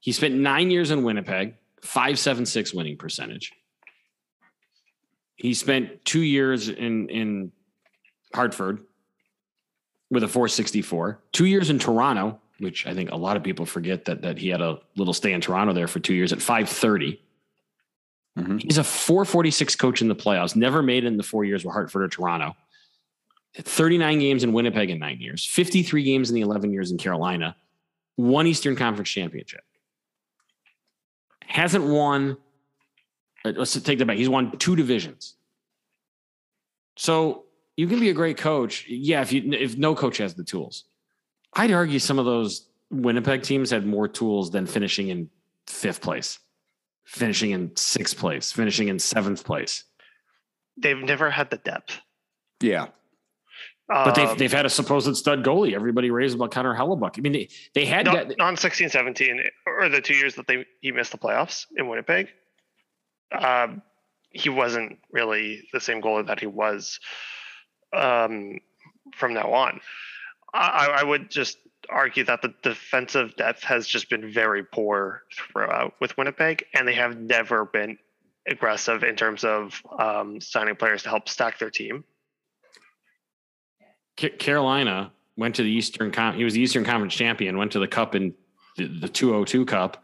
[0.04, 3.54] He spent nine years in Winnipeg, 576 winning percentage.
[5.38, 7.54] He spent two years in, in
[8.36, 8.84] Hartford
[10.12, 14.04] with a 464, two years in Toronto, which I think a lot of people forget
[14.04, 17.22] that, that he had a little stay in Toronto there for two years at 530.
[18.38, 18.58] Mm-hmm.
[18.58, 21.74] He's a 446 coach in the playoffs, never made it in the four years with
[21.74, 22.58] Hartford or Toronto.
[23.56, 27.56] 39 games in Winnipeg in nine years, 53 games in the 11 years in Carolina,
[28.18, 29.64] one Eastern Conference championship.
[31.48, 32.38] Hasn't won,
[33.46, 34.18] uh, let's take that back.
[34.18, 35.36] He's won two divisions.
[36.96, 38.86] So you can be a great coach.
[38.88, 40.86] Yeah, if you if no coach has the tools.
[41.56, 45.30] I'd argue some of those Winnipeg teams had more tools than finishing in
[45.68, 46.40] fifth place
[47.06, 49.84] finishing in sixth place, finishing in seventh place.
[50.78, 52.00] They've never had the depth.
[52.60, 52.88] Yeah.
[53.88, 55.74] But they've, um, they've had a supposed stud goalie.
[55.74, 57.18] Everybody raised about Connor Hellebuyck.
[57.18, 58.40] I mean, they, they had not, that.
[58.40, 62.30] on 16, 17, or the two years that they he missed the playoffs in Winnipeg.
[63.38, 63.82] Um,
[64.30, 67.00] he wasn't really the same goalie that he was
[67.94, 68.60] um,
[69.16, 69.82] from now on.
[70.54, 71.58] I, I would just
[71.90, 76.94] argue that the defensive depth has just been very poor throughout with Winnipeg, and they
[76.94, 77.98] have never been
[78.48, 82.04] aggressive in terms of um, signing players to help stack their team.
[84.16, 87.88] Carolina went to the Eastern Con- he was the Eastern Conference champion, went to the
[87.88, 88.34] cup in
[88.78, 90.04] the, the 202 cup,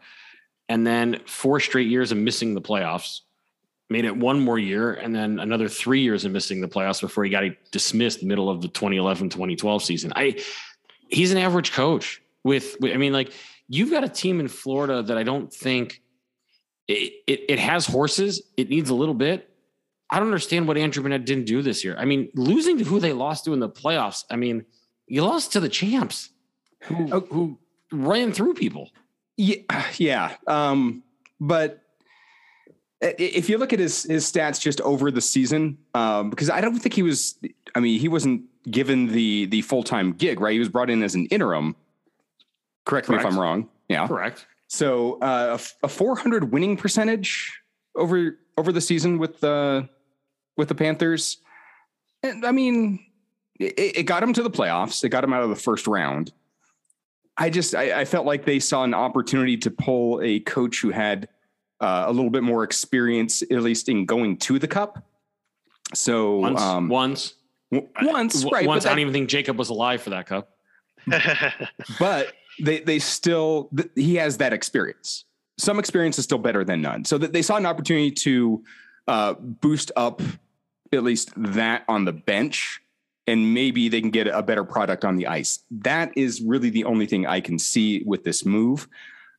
[0.68, 3.20] and then four straight years of missing the playoffs.
[3.88, 7.24] Made it one more year and then another three years of missing the playoffs before
[7.24, 7.42] he got
[7.72, 10.12] dismissed middle of the 2011 2012 season.
[10.14, 10.40] I
[11.08, 13.32] he's an average coach with, with I mean, like
[13.68, 16.02] you've got a team in Florida that I don't think
[16.86, 18.42] it, it, it has horses.
[18.56, 19.49] It needs a little bit.
[20.10, 21.96] I don't understand what Andrew Brunette didn't do this year.
[21.96, 24.24] I mean, losing to who they lost to in the playoffs.
[24.30, 24.64] I mean,
[25.06, 26.30] you lost to the champs
[26.80, 27.58] who, who
[27.92, 28.90] ran through people.
[29.36, 29.56] Yeah.
[29.96, 30.36] Yeah.
[30.46, 31.02] Um,
[31.40, 31.82] but
[33.00, 36.78] if you look at his his stats just over the season, um, because I don't
[36.78, 37.38] think he was.
[37.74, 40.52] I mean, he wasn't given the the full time gig, right?
[40.52, 41.76] He was brought in as an interim.
[42.84, 43.24] Correct, Correct.
[43.24, 43.68] me if I'm wrong.
[43.88, 44.46] Yeah, correct.
[44.68, 47.60] So uh, a, a 400 winning percentage
[47.94, 49.88] over over the season with the
[50.60, 51.38] with the Panthers.
[52.22, 53.04] And, I mean,
[53.58, 55.02] it, it, got him to the playoffs.
[55.02, 56.32] It got him out of the first round.
[57.36, 60.90] I just I, I felt like they saw an opportunity to pull a coach who
[60.90, 61.28] had
[61.80, 65.04] uh, a little bit more experience, at least in going to the cup.
[65.94, 67.34] So once, um, once
[67.70, 68.66] once, right?
[68.66, 70.50] Once, I don't even think Jacob was alive for that cup.
[71.98, 75.24] but they they still he has that experience.
[75.58, 77.04] Some experience is still better than none.
[77.04, 78.64] So that they saw an opportunity to
[79.08, 80.20] uh, boost up
[80.92, 82.80] at least that on the bench,
[83.26, 85.60] and maybe they can get a better product on the ice.
[85.70, 88.88] That is really the only thing I can see with this move.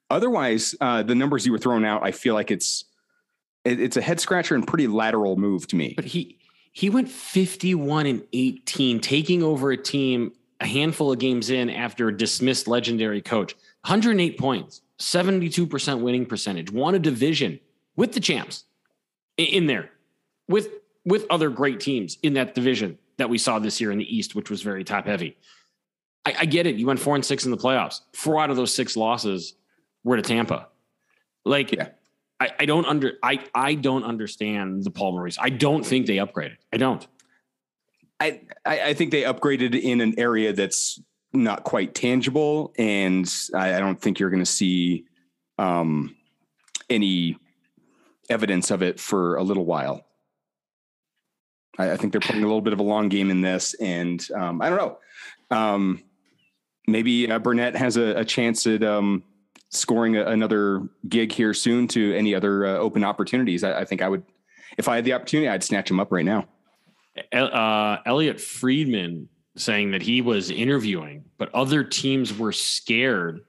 [0.09, 2.85] Otherwise, uh, the numbers you were throwing out, I feel like it's
[3.63, 5.93] it, it's a head scratcher and pretty lateral move to me.
[5.95, 6.37] But he
[6.71, 12.07] he went 51 and 18, taking over a team a handful of games in after
[12.07, 13.55] a dismissed legendary coach.
[13.85, 17.59] 108 points, 72% winning percentage, won a division
[17.95, 18.65] with the champs
[19.37, 19.89] in there,
[20.47, 20.69] with
[21.05, 24.35] with other great teams in that division that we saw this year in the East,
[24.35, 25.37] which was very top heavy.
[26.25, 26.75] I, I get it.
[26.75, 28.01] You went four and six in the playoffs.
[28.13, 29.55] Four out of those six losses
[30.03, 30.67] were to Tampa.
[31.45, 31.89] Like yeah.
[32.39, 35.37] I, I don't under I I don't understand the Paul Maurice.
[35.39, 36.57] I don't think they upgraded.
[36.71, 37.05] I don't.
[38.19, 40.99] I I think they upgraded in an area that's
[41.33, 45.05] not quite tangible, and I, I don't think you're going to see
[45.57, 46.15] um,
[46.89, 47.37] any
[48.29, 50.05] evidence of it for a little while.
[51.77, 54.25] I, I, think they're playing a little bit of a long game in this, and
[54.35, 54.97] um, I don't know.
[55.55, 56.03] Um,
[56.87, 59.23] maybe uh, Brunette has a, a chance at um,
[59.69, 63.63] scoring a, another gig here soon to any other uh, open opportunities.
[63.63, 64.23] I, I, think I would,
[64.77, 66.47] if I had the opportunity, I'd snatch him up right now.
[67.31, 73.41] Uh, Elliotte Friedman saying that he was interviewing, but other teams were scared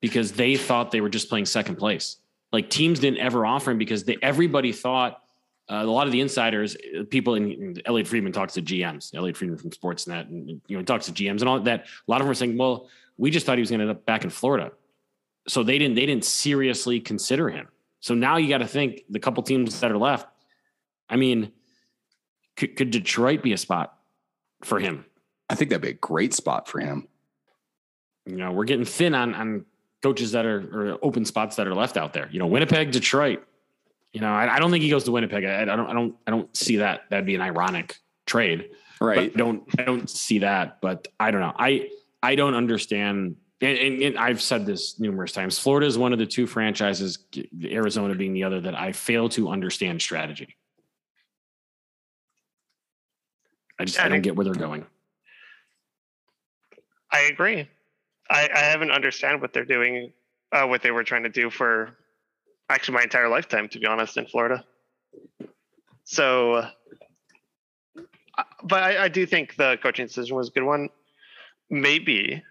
[0.00, 2.16] because they thought they were just playing second place.
[2.52, 5.22] Like teams didn't ever offer him because they, everybody thought
[5.70, 9.36] uh, a lot of the insiders, uh, people in, Elliotte Friedman talks to GMs, Elliotte
[9.36, 11.80] Friedman from Sportsnet, and you know talks to GMs and all that.
[11.80, 13.92] A lot of them are saying, "Well, we just thought he was going to end
[13.92, 14.72] up back in Florida."
[15.48, 17.68] so they didn't they didn't seriously consider him.
[18.00, 20.26] So now you got to think the couple teams that are left.
[21.08, 21.52] I mean,
[22.56, 23.94] could, could Detroit be a spot
[24.62, 25.04] for him?
[25.50, 27.08] I think that'd be a great spot for him.
[28.26, 29.64] You know, we're getting thin on on
[30.02, 32.28] coaches that are or open spots that are left out there.
[32.30, 33.44] You know, Winnipeg, Detroit.
[34.12, 35.44] You know, I, I don't think he goes to Winnipeg.
[35.44, 37.02] I, I, don't, I don't, I don't see that.
[37.10, 37.96] That'd be an ironic
[38.26, 38.70] trade.
[39.00, 39.32] Right.
[39.32, 40.80] But I don't, I don't see that.
[40.80, 41.54] But I don't know.
[41.56, 41.90] I,
[42.22, 43.36] I don't understand.
[43.60, 45.58] And, and, and I've said this numerous times.
[45.58, 47.18] Florida is one of the two franchises,
[47.64, 50.56] Arizona being the other, that I fail to understand strategy.
[53.78, 54.84] I just, I I don't get where they're going.
[57.12, 57.68] I agree.
[58.28, 60.12] I, I haven't understand what they're doing,
[60.52, 61.96] uh, what they were trying to do for
[62.70, 64.64] actually my entire lifetime, to be honest, in Florida.
[66.04, 66.70] So, uh,
[68.62, 70.88] but I, I do think the coaching decision was a good one.
[71.68, 72.42] Maybe,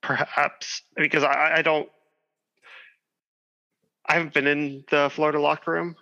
[0.00, 1.88] perhaps, because I, I don't,
[4.06, 5.96] I haven't been in the Florida locker room.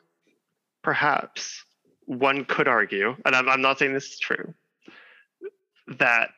[0.83, 1.65] Perhaps
[2.07, 4.55] one could argue, and I'm, I'm not saying this is true,
[5.99, 6.31] that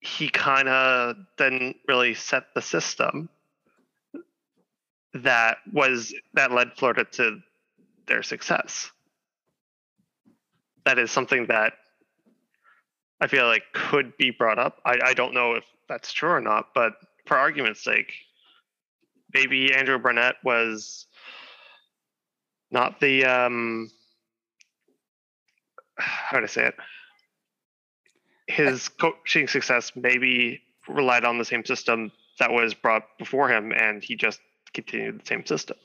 [0.00, 3.28] he kind of didn't really set the system
[5.14, 7.40] that was that led Florida to
[8.06, 8.90] their success.
[10.84, 11.74] That is something that
[13.20, 14.80] I feel like could be brought up.
[14.84, 16.92] I, I don't know if that's true or not, but
[17.26, 18.12] for argument's sake,
[19.34, 21.06] maybe Andrew Brunette was
[22.70, 23.90] not the um
[25.98, 26.74] how to say it
[28.50, 34.02] his coaching success maybe relied on the same system that was brought before him, and
[34.02, 34.40] he just
[34.72, 35.76] continued the same system.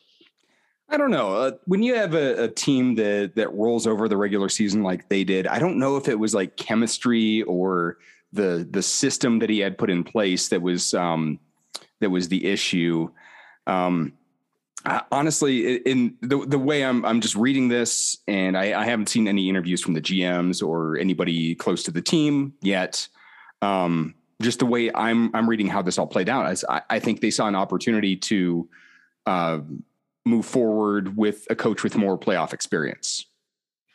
[0.89, 1.35] I don't know.
[1.35, 5.09] Uh, when you have a, a team that that rolls over the regular season like
[5.09, 7.97] they did, I don't know if it was like chemistry or
[8.33, 11.39] the the system that he had put in place that was um,
[12.01, 13.09] that was the issue.
[13.65, 14.13] Um,
[14.85, 19.09] I- honestly, in the the way I'm I'm just reading this, and I, I haven't
[19.09, 23.07] seen any interviews from the GMs or anybody close to the team yet.
[23.63, 26.99] Um, just the way I'm I'm reading how this all played out, as I, I
[26.99, 28.67] think they saw an opportunity to.
[29.25, 29.59] Uh,
[30.27, 33.27] move forward with a coach with more playoff experience.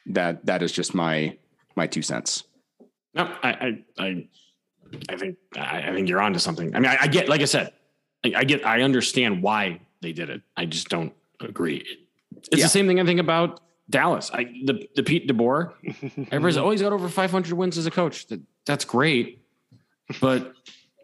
[0.07, 1.37] That that is just my
[1.75, 2.45] my two cents.
[3.15, 4.29] No, I, I, I,
[5.09, 6.75] I think, I, I think you're onto something.
[6.77, 7.73] I mean, I, I get, like I said,
[8.25, 10.43] I, I get, I understand why they did it.
[10.57, 11.85] I just don't agree.
[12.37, 12.65] It's Yeah.
[12.67, 14.31] the same thing I think about Dallas.
[14.33, 15.73] I, the, the Pete DeBoer,
[16.31, 18.29] everybody's always got over 500 wins as a coach.
[18.29, 19.40] That, that's great,
[20.21, 20.55] but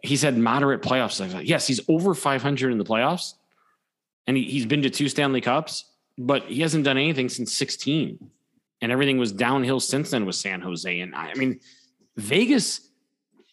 [0.03, 1.43] he's had moderate playoff success.
[1.43, 3.33] Yes, he's over 500 in the playoffs,
[4.25, 5.85] and he, he's been to two Stanley Cups,
[6.17, 8.29] but he hasn't done anything since 16.
[8.81, 10.99] And everything was downhill since then with San Jose.
[10.99, 11.59] And I, I mean,
[12.15, 12.89] Vegas,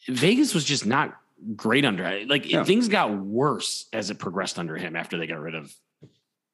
[0.07, 1.15] Vegas was just not
[1.57, 2.27] great under.
[2.27, 2.63] Like Yeah.
[2.63, 5.75] things got worse as it progressed under him after they got rid of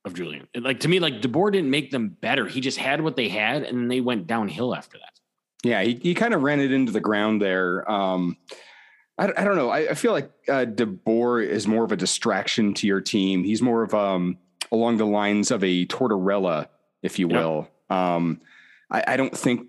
[0.05, 0.47] of Julian.
[0.55, 2.47] Like to me, like DeBoer didn't make them better.
[2.47, 5.19] He just had what they had, and then they went downhill after that.
[5.63, 7.91] Yeah, he, he kind of ran it into the ground there.
[7.91, 8.37] Um,
[9.21, 9.69] I, I don't know.
[9.69, 13.45] I, I feel like uh, DeBoer is more of a distraction to your team.
[13.45, 14.39] He's more of um,
[14.73, 16.69] along the lines of a Tortorella,
[17.03, 17.69] if you will.
[17.91, 18.41] Um,
[18.91, 19.69] I, I don't think.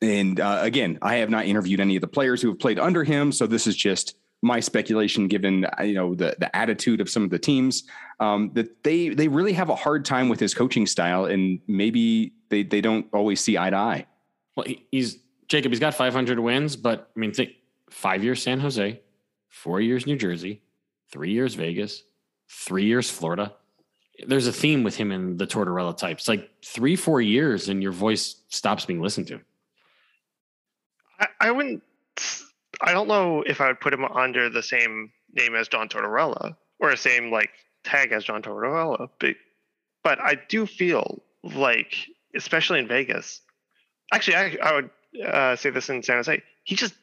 [0.00, 3.04] And uh, again, I have not interviewed any of the players who have played under
[3.04, 7.08] him, so this is just my speculation, given uh, you know the the attitude of
[7.10, 7.84] some of the teams.
[8.20, 12.34] Um, that they they really have a hard time with his coaching style, and maybe
[12.50, 14.06] they they don't always see eye to eye.
[14.56, 15.72] Well, he's Jacob.
[15.72, 17.50] He's got 500 wins, but I mean, think
[17.90, 19.00] five years San Jose,
[19.48, 20.62] four years New Jersey,
[21.10, 22.04] three years Vegas,
[22.48, 23.54] three years Florida.
[24.26, 26.28] There's a theme with him and the Tortorella types.
[26.28, 29.40] Like three, four years, and your voice stops being listened to.
[31.18, 31.82] I, I wouldn't.
[32.80, 36.56] I don't know if I would put him under the same name as John Tortorella
[36.78, 37.50] or the same like
[37.82, 39.36] tag as John Tortorella, but
[40.02, 41.94] but I do feel like,
[42.34, 43.40] especially in Vegas,
[44.12, 44.90] actually, I, I would
[45.24, 46.42] uh, say this in San Jose.
[46.64, 46.94] He just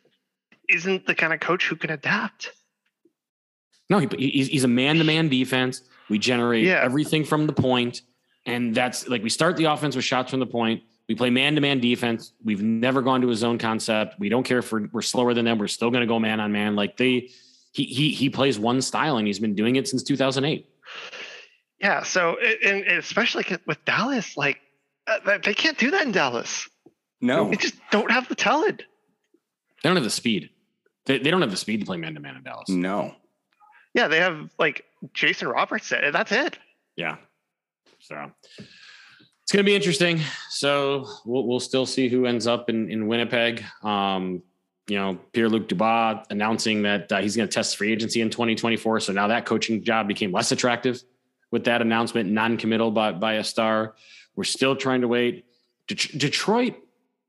[0.72, 2.52] isn't the kind of coach who can adapt.
[3.90, 5.82] No, he, he's, he's a man-to-man defense.
[6.10, 6.82] We generate Yeah.
[6.84, 8.02] everything from the point,
[8.46, 10.84] and that's like we start the offense with shots from the point.
[11.10, 12.32] We play man-to-man defense.
[12.44, 14.18] We've never gone to a zone concept.
[14.20, 15.58] We don't care if we're, we're slower than them.
[15.58, 16.76] We're still going to go man on man.
[16.76, 17.30] Like they,
[17.74, 20.68] he he he plays one style, and he's been doing it since 2008.
[21.80, 22.04] Yeah.
[22.04, 24.60] So, and, and especially with Dallas, like
[25.08, 26.70] uh, they can't do that in Dallas.
[27.22, 28.84] No, They just don't have the talent.
[29.84, 30.50] They don't have the speed.
[31.06, 32.70] They, they don't have the speed to play man-to-man in Dallas.
[32.70, 33.16] no.
[33.94, 36.58] Yeah, they have like Jason Robertson, and that's it.
[36.96, 37.18] Yeah.
[38.00, 40.22] So it's going to be interesting.
[40.50, 43.66] So we'll, we'll still see who ends up in, in Winnipeg.
[43.84, 44.44] Um,
[44.88, 48.30] you know, Pierre Luc Dubois announcing that uh, he's going to test free agency in
[48.30, 49.02] 2024.
[49.02, 51.02] So now that coaching job became less attractive
[51.52, 53.96] with that announcement, non committal by, by a star.
[54.38, 55.46] We're still trying to wait.
[55.88, 56.76] Det- Detroit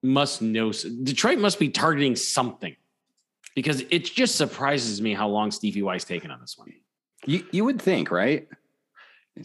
[0.01, 2.77] must know, Detroit must be targeting something
[3.55, 6.73] because it just surprises me how long Stevie Y's taken on this one.
[7.27, 8.49] You, you would think, right?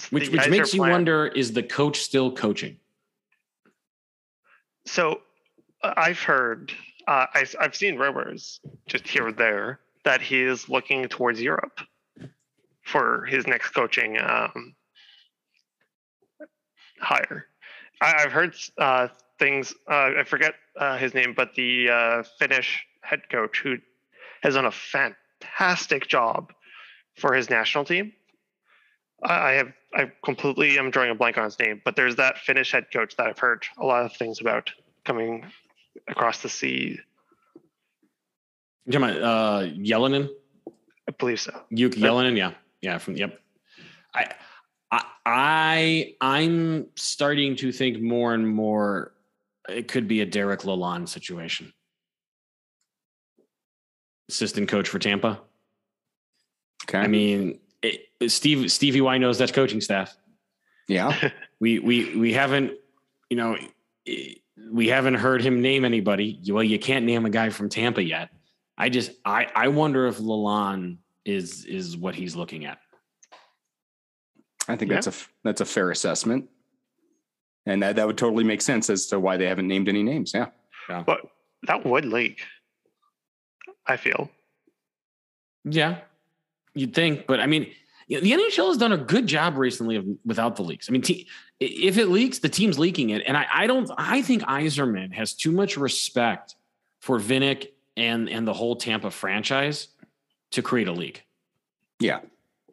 [0.10, 2.78] Which, which makes you wonder is the coach still coaching?
[4.86, 5.22] So
[5.84, 6.74] uh, I've heard,
[7.08, 11.80] uh, I, I've seen rumors just here or there that he is looking towards Europe
[12.82, 14.76] for his next coaching um,
[16.99, 17.45] hire.
[18.01, 19.08] I, I've heard uh,
[19.39, 19.74] things.
[19.89, 23.78] Uh, I forget uh, his name, but the uh, Finnish head coach who
[24.42, 26.54] has done a fantastic job
[27.16, 28.14] for his national team.
[29.24, 32.72] I have I completely am drawing a blank on his name, but there's that Finnish
[32.72, 34.70] head coach that I've heard a lot of things about
[35.06, 35.46] coming
[36.08, 37.00] across the sea.
[38.86, 40.30] You talking about uh, Jalonen?
[41.08, 41.52] I believe so.
[41.72, 42.98] Jukka Jalonen, yeah, yeah.
[42.98, 43.40] From yep.
[44.14, 44.34] I,
[44.92, 49.14] I, I, I'm starting to think more and more.
[49.68, 51.74] It could be a Derek Lalonde situation.
[54.30, 55.39] Assistant coach for Tampa.
[56.86, 56.99] Okay.
[56.99, 58.01] I mean, it,
[58.32, 60.15] Steve Stevie Y knows that's coaching staff.
[60.88, 61.30] yeah.
[61.59, 62.73] We we we haven't,
[63.32, 63.57] you know,
[64.71, 66.38] we haven't heard him name anybody.
[66.43, 68.30] You- Well, you can't name a guy from Tampa yet.
[68.78, 72.78] I just I I wonder if Lalonde is is what he's looking at.
[74.67, 74.97] I think Yeah.
[75.01, 75.13] that's a
[75.43, 76.47] that's a fair assessment,
[77.65, 80.32] and that that would totally make sense as to why they haven't named any names.
[80.36, 80.49] Yeah.
[80.88, 81.21] But
[81.63, 82.39] that would leak.
[83.88, 84.30] I feel.
[85.64, 86.00] Yeah,
[86.74, 87.68] you'd think, but I mean,
[88.08, 90.90] you know, the NHL has done a good job recently of without the leaks.
[90.90, 91.28] I mean, te-
[91.60, 93.90] if it leaks, the team's leaking it, and I, I don't.
[93.98, 96.56] I think Yzerman has too much respect
[97.02, 97.68] for Vinik
[97.98, 99.90] and and the whole Tampa franchise
[100.52, 101.26] to create a leak.
[102.00, 102.20] Yeah.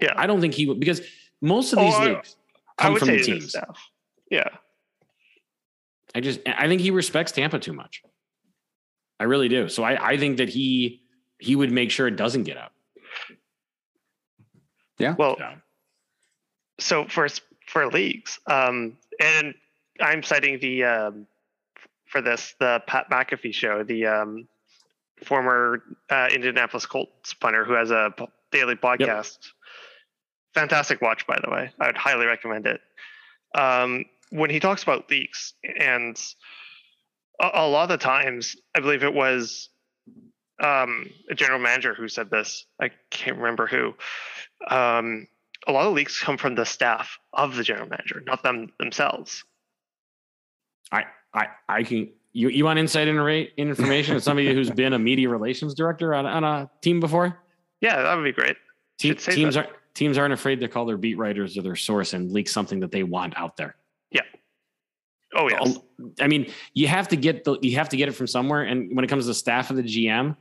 [0.01, 0.13] Yeah.
[0.17, 1.01] I don't think he would because
[1.41, 2.37] most of Oh, these I- leaks
[2.79, 3.49] I come would from the teams.
[3.51, 3.91] staff.
[4.31, 4.49] Yeah.
[6.15, 8.03] I just I think he respects Tampa too much.
[9.19, 9.69] I really do.
[9.69, 11.03] So I, I think that he
[11.45, 12.73] he would make sure it doesn't get out.
[14.99, 15.15] Yeah.
[15.19, 15.57] Well, Yeah.
[16.79, 17.29] so for
[17.67, 19.55] for leagues, um, and
[20.01, 21.27] I'm citing the um,
[22.07, 24.49] for this the Pat McAfee show, the um,
[25.25, 28.15] former uh, Indianapolis Colts punter who has a
[28.53, 29.39] daily podcast.
[30.55, 31.71] Fantastic watch, by the way.
[31.81, 32.81] I would highly recommend it.
[33.55, 36.17] Um, when he talks about leaks, and
[37.41, 39.69] a, a lot of the times, I believe it was
[40.63, 42.67] um, a general manager who said this.
[42.81, 43.95] I can't remember who.
[44.69, 45.27] Um,
[45.67, 49.45] a lot of leaks come from the staff of the general manager, not them themselves.
[50.93, 54.99] I I I can you you want inside inter- information as somebody who's been a
[54.99, 57.39] media relations director on, on a team before?
[57.81, 58.57] Yeah, that would be great.
[58.99, 59.67] Te- teams that.
[59.67, 62.81] aren't teams aren't afraid to call their beat writers or their source and leak something
[62.81, 63.77] that they want out there.
[64.11, 64.23] Yeah.
[65.35, 65.65] Oh yeah.
[66.21, 68.63] I mean, you have to get the you have to get it from somewhere.
[68.63, 70.37] And when it comes to the staff of the GM,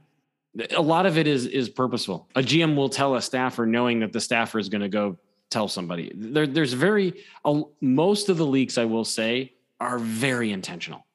[0.76, 2.28] a lot of it is is purposeful.
[2.36, 5.18] A GM will tell a staffer knowing that the staffer is going to go
[5.50, 6.12] tell somebody.
[6.16, 7.14] There, there's very
[7.46, 11.06] a, most of the leaks I will say are very intentional.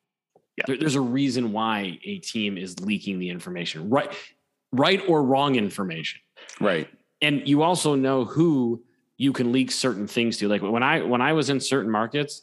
[0.56, 0.64] Yeah.
[0.66, 4.12] There- there's a reason why a team is leaking the information, right,
[4.72, 6.20] right or wrong information
[6.60, 6.88] Right.
[7.22, 8.82] and you also know who
[9.16, 10.48] you can leak certain things to.
[10.48, 12.42] Like when I when I was in certain markets,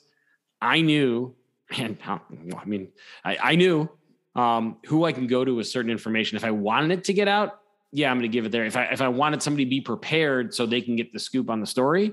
[0.61, 1.35] I knew,
[1.77, 2.19] and I
[2.65, 2.89] mean,
[3.23, 3.89] I, I knew
[4.35, 6.35] um, who I can go to with certain information.
[6.35, 7.59] If I wanted it to get out,
[7.91, 8.65] yeah, I'm going to give it there.
[8.65, 11.49] If I if I wanted somebody to be prepared so they can get the scoop
[11.49, 12.11] on the story,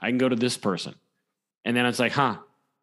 [0.00, 0.94] I can go to this person.
[1.64, 2.38] And then it's like, huh,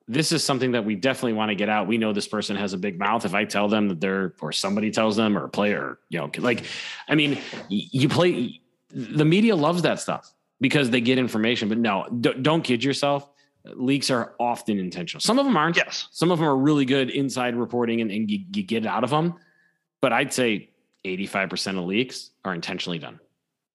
[0.07, 1.87] this is something that we definitely want to get out.
[1.87, 3.25] We know this person has a big mouth.
[3.25, 6.31] If I tell them that they're, or somebody tells them, or a player, you know,
[6.37, 6.63] like,
[7.07, 8.61] I mean, you play.
[8.91, 11.69] The media loves that stuff because they get information.
[11.69, 13.29] But no, don't kid yourself.
[13.65, 15.19] Leaks are often intentional.
[15.21, 15.75] Some of them aren't.
[15.77, 16.07] yes.
[16.11, 19.09] Some of them are really good inside reporting and, and you, you get out of
[19.09, 19.35] them.
[20.01, 20.69] But I'd say
[21.05, 23.19] 85% of leaks are intentionally done.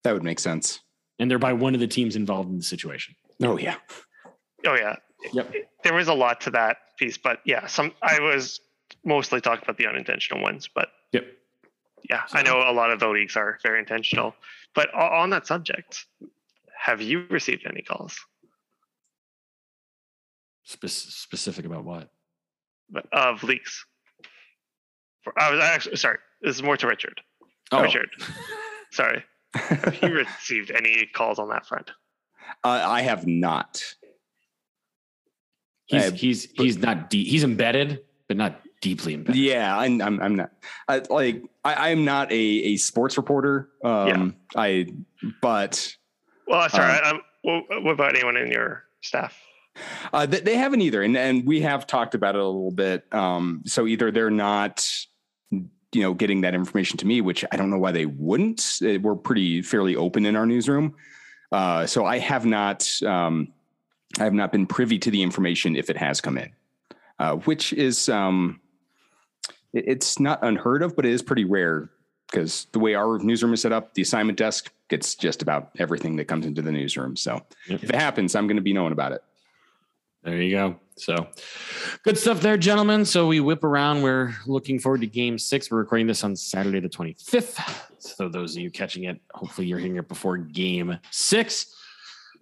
[0.02, 0.80] That would make sense.
[1.18, 3.14] And they're by one of the teams involved in the situation.
[3.42, 3.76] Oh yeah.
[4.66, 4.96] Oh yeah.
[5.32, 5.54] Yep.
[5.82, 8.60] There was a lot to that piece, but yeah, some I was
[9.04, 11.26] mostly talking about the unintentional ones, but Yep.
[12.08, 14.34] yeah, I know a lot of the leaks are very intentional.
[14.74, 16.06] But on that subject,
[16.76, 18.18] have you received any calls
[20.64, 22.10] Spe- specific about what?
[23.12, 23.84] of leaks?
[25.22, 26.18] For, I was actually sorry.
[26.42, 27.20] This is more to Richard.
[27.72, 28.10] Oh, Richard,
[28.92, 29.24] sorry.
[29.54, 31.90] Have you received any calls on that front?
[32.62, 33.82] Uh, I have not.
[35.86, 37.26] he's, he's, he's not deep.
[37.26, 39.40] He's embedded, but not deeply embedded.
[39.40, 40.02] Yeah, I'm.
[40.02, 40.50] I'm, I'm not.
[40.88, 43.70] I, like I, I'm not a, a sports reporter.
[43.82, 44.88] Um, I.
[45.40, 45.94] But
[46.46, 47.00] Well, sorry.
[47.00, 49.38] Um, what, what about anyone in your staff?
[50.12, 53.12] Uh, they, they haven't either, and and we have talked about it a little bit.
[53.12, 54.88] Um, so either they're not,
[55.50, 58.78] you know, getting that information to me, which I don't know why they wouldn't.
[58.84, 60.94] Uh, We're pretty fairly open in our newsroom,
[61.52, 62.88] uh, so I have not.
[63.02, 63.52] Um,
[64.18, 66.52] I have not been privy to the information if it has come in,
[67.18, 68.60] uh, which is um,
[69.72, 71.90] it- it's not unheard of, but it is pretty rare
[72.30, 76.14] because the way our newsroom is set up, the assignment desk gets just about everything
[76.16, 77.16] that comes into the newsroom.
[77.16, 77.82] So Yep.
[77.82, 79.22] if it happens, I'm going to be knowing about it.
[80.24, 80.76] There you go.
[80.96, 81.26] So
[82.02, 83.04] good stuff there, gentlemen.
[83.04, 84.00] So we whip around.
[84.00, 85.70] We're looking forward to game six.
[85.70, 87.90] We're recording this on Saturday, the 25th.
[87.98, 91.74] So those of you catching it, hopefully you're hearing it before game six.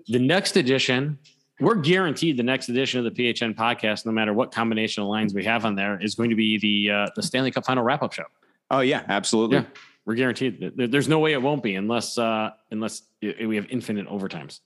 [0.07, 1.19] The next edition,
[1.61, 5.35] we're guaranteed the next edition of the PHN podcast, no matter what combination of lines
[5.35, 8.03] we have on there, is going to be the uh, the Stanley Cup final wrap
[8.03, 8.25] up show.
[8.71, 9.59] Oh yeah, absolutely.
[9.59, 9.65] Yeah.
[10.05, 10.73] We're guaranteed.
[10.77, 14.61] There's no way it won't be unless uh, unless we have infinite overtimes.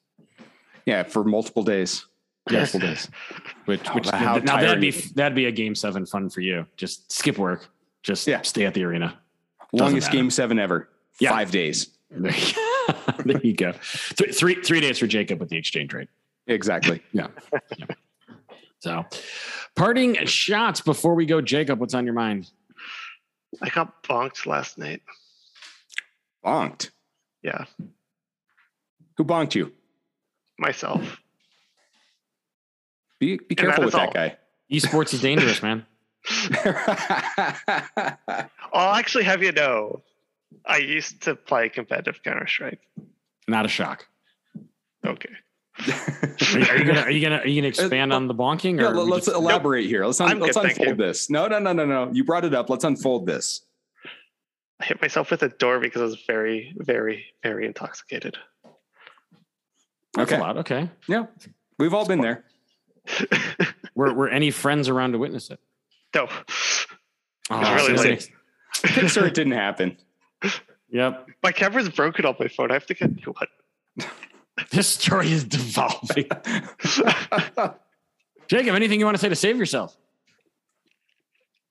[0.87, 2.07] Yeah, for multiple days.
[2.51, 3.09] Multiple days.
[3.65, 6.67] Which, Oh, which how now that'd be that'd be a game seven fun for you.
[6.77, 7.69] Just skip work,
[8.03, 8.43] just Yeah.
[8.43, 9.19] stay at the arena.
[9.73, 10.17] Longest matter.
[10.19, 10.89] game seven ever.
[11.21, 11.31] Yeah.
[11.31, 11.91] Five days.
[12.09, 12.55] There you,
[13.25, 13.73] there you go.
[13.83, 16.09] Three, three three days for Jacob with the exchange rate.
[16.47, 17.03] Exactly.
[17.13, 17.27] Yeah.
[17.77, 17.87] Yeah.
[18.79, 19.05] So,
[19.75, 21.81] parting shots before we go, Jacob.
[21.81, 22.49] What's on your mind?
[23.61, 25.03] I got bonked last night.
[26.45, 26.91] Bonked.
[27.43, 27.65] Yeah,
[29.17, 29.73] Who bonked you?
[30.59, 31.21] myself.
[33.19, 34.37] Be, be careful that with is that guy.
[34.71, 35.87] Esports is dangerous, man.
[38.73, 40.03] I'll actually have you know,
[40.67, 42.81] I used to play competitive Counter Strike.
[43.49, 44.07] Not a shock.
[45.07, 45.31] Okay.
[45.79, 48.81] Are you, are you gonna are you gonna are you gonna expand on the bonking?
[48.81, 50.05] Yeah, Or let- let's just- elaborate here.
[50.07, 51.29] Let's, un- let's good, unfold this.
[51.31, 52.11] No, no, no, no, no.
[52.13, 52.71] You brought it up.
[52.71, 53.63] Let's unfold this.
[54.81, 58.37] I hit myself with a door because I was very, very, very intoxicated.
[60.15, 60.41] That's Okay.
[60.41, 60.57] a lot.
[60.59, 60.91] Okay.
[61.09, 61.27] Yeah,
[61.79, 62.45] we've all been there.
[63.95, 65.59] Were were any friends around to witness it?
[66.15, 66.29] no.
[67.51, 69.11] Oh, was really so- late.
[69.11, 69.97] Sure, it didn't happen.
[70.91, 71.29] Yep.
[71.43, 72.71] My camera's broken on my phone.
[72.71, 73.49] I have to get a new one.
[74.71, 76.25] This story is devolving.
[78.49, 79.95] Jacob, anything you want to say to save yourself?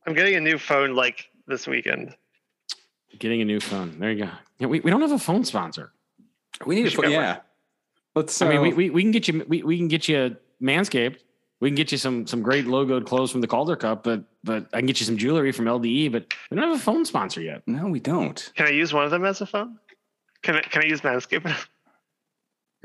[0.06, 2.16] I'm getting a new phone like this weekend.
[3.18, 4.00] Getting a new phone.
[4.00, 4.32] There you go.
[4.60, 5.94] Yeah, we, we don't have a phone sponsor.
[6.64, 7.10] We need to should put.
[7.10, 7.38] get Yeah.
[8.14, 8.40] Let's.
[8.42, 11.22] I mean, uh, we, we, we can get you we, we can get you Manscaped.
[11.62, 14.68] We can get you some some great logoed clothes from the Calder Cup, but but
[14.74, 17.42] I can get you some jewelry from LDE, but we don't have a phone sponsor
[17.42, 17.64] yet.
[17.66, 18.52] no, we don't.
[18.56, 19.80] Can I use one of them as a phone?
[20.44, 21.50] Can I, can I use Manscaped?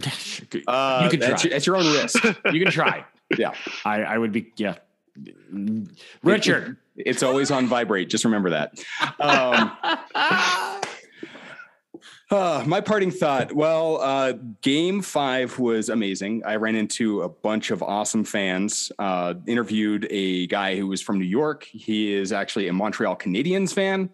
[0.67, 1.49] Uh, You could that's, try.
[1.51, 2.25] your, at your own risk.
[2.53, 3.05] you can try.
[3.37, 3.53] Yeah.
[3.85, 4.77] I, I would be yeah.
[6.23, 6.79] Richard.
[6.97, 8.09] It's always on vibrate.
[8.09, 8.83] Just remember that.
[9.19, 9.77] Um,
[12.31, 13.53] uh, my parting thought.
[13.53, 16.43] Well, uh, game five was amazing.
[16.45, 18.93] I ran into a bunch of awesome fans.
[18.99, 21.65] Uh, interviewed a guy who was from New York.
[21.65, 24.11] He is actually a Montreal Canadiens fan.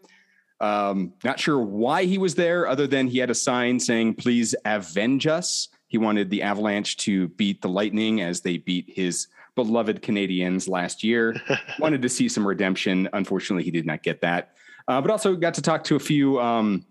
[0.61, 4.55] Um, not sure why he was there, other than he had a sign saying, please
[4.64, 5.69] avenge us.
[5.89, 11.05] He wanted the Avalanche to beat the Lightning as they beat his beloved Canadiens last
[11.05, 11.37] year.
[11.79, 13.09] wanted to see some redemption.
[13.12, 14.53] Unfortunately, he did not get that.
[14.89, 16.85] Uh, but also got to talk to a few um,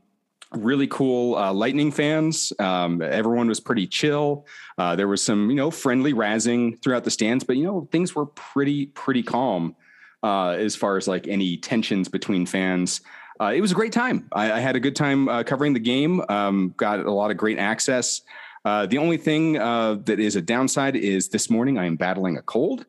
[0.56, 2.54] really cool uh, Lightning fans.
[2.60, 4.46] Um, everyone was pretty chill.
[4.78, 8.16] Uh, there was some, you know, friendly razzing throughout the stands, but you know, things
[8.16, 9.76] were pretty, pretty calm
[10.24, 13.02] uh, as far as like any tensions between fans.
[13.40, 14.28] Uh, it was a great time.
[14.32, 16.22] I, I had a good time uh, covering the game.
[16.30, 18.22] Um, got a lot of great access.
[18.64, 22.42] Uh, the only thing that is a downside is this morning I am battling a
[22.42, 22.86] cold.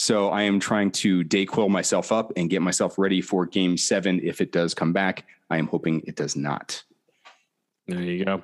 [0.00, 4.18] So I am trying to Dayquil myself up and get myself ready for game seven
[4.22, 5.26] if it does come back.
[5.50, 6.82] I am hoping it does not.
[7.90, 8.42] There you go.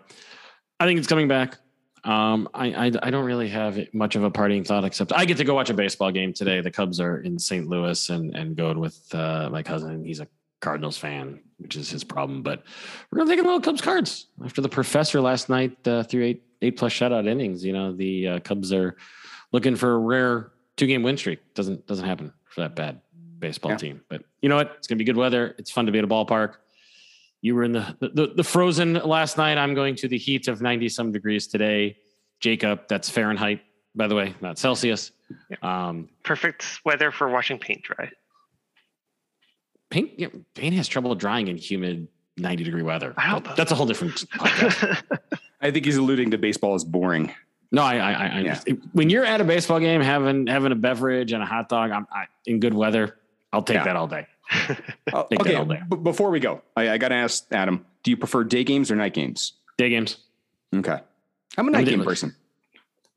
[0.80, 1.58] I think it's coming back.
[2.04, 5.38] Um, I, I I don't really have much of a parting thought except I get
[5.38, 6.60] to go watch a baseball game today.
[6.60, 7.66] The Cubs are in St.
[7.68, 10.04] Louis and and going with uh, my cousin.
[10.04, 10.28] He's a
[10.60, 12.42] Cardinals fan, which is his problem.
[12.42, 12.62] But
[13.10, 16.42] we're gonna take a little Cubs cards after the professor last night uh, through eight
[16.62, 17.64] eight plus shutout innings.
[17.64, 18.96] You know the uh, Cubs are
[19.52, 21.40] looking for a rare two game win streak.
[21.54, 23.00] Doesn't doesn't happen for that bad
[23.40, 23.76] baseball Yeah.
[23.78, 24.00] team.
[24.08, 24.74] But you know what?
[24.78, 25.56] It's gonna be good weather.
[25.58, 26.54] It's fun to be at a ballpark.
[27.46, 29.56] You were in the, the the frozen last night.
[29.56, 31.96] I'm going to the heat of 90 some degrees today.
[32.40, 33.60] Jacob, that's Fahrenheit,
[33.94, 35.12] by the way, not Celsius.
[35.62, 38.10] Um, Perfect weather for watching paint dry.
[39.90, 43.14] paint yeah, paint has trouble drying in humid 90 degree weather.
[43.16, 45.02] I don't That's a whole different podcast.
[45.60, 47.32] I think he's alluding to baseball is boring.
[47.70, 48.60] No, I, I, I, I Yeah.
[48.92, 52.08] when you're at a baseball game having having a beverage and a hot dog, I'm
[52.12, 53.16] I, in good weather.
[53.52, 53.84] I'll take Yeah.
[53.84, 54.26] that all day.
[55.12, 58.44] Oh, okay, b- before we go, I, I got to ask Adam: Do you prefer
[58.44, 59.52] day games or night games?
[59.78, 60.16] Day games.
[60.74, 60.98] Okay,
[61.56, 62.34] I'm a night day- game person.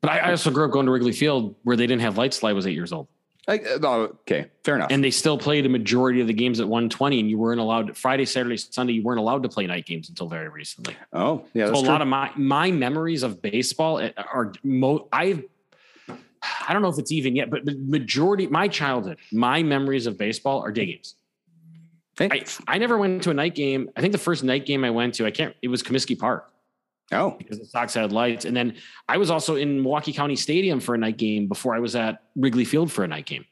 [0.00, 2.38] But I, I also grew up going to Wrigley Field where they didn't have lights
[2.38, 3.06] till I was eight years old.
[3.48, 4.90] I, uh, oh, okay, fair enough.
[4.90, 7.96] And they still played a majority of the games at 120, and you weren't allowed
[7.96, 10.94] Friday, Saturday, Sunday, you weren't allowed to play night games until very recently.
[11.12, 11.88] oh, yeah, So a true.
[11.88, 15.42] lot of my my memories of baseball are mo I
[16.68, 20.16] I don't know if it's even yet, but the majority my childhood, my memories of
[20.16, 21.14] baseball are day games.
[22.20, 22.28] Hey.
[22.68, 23.88] I, I never went to a night game.
[23.96, 26.52] I think the first night game I went to, I can't, it was Comiskey Park
[27.12, 28.44] oh, because the Sox had lights.
[28.44, 28.76] And then
[29.08, 32.22] I was also in Milwaukee County Stadium for a night game before I was at
[32.36, 33.46] Wrigley Field for a night game.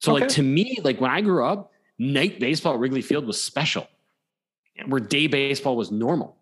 [0.00, 3.42] So like to me, like when I grew up, night baseball at Wrigley Field was
[3.42, 3.86] special.
[4.86, 6.36] Where day baseball was normal.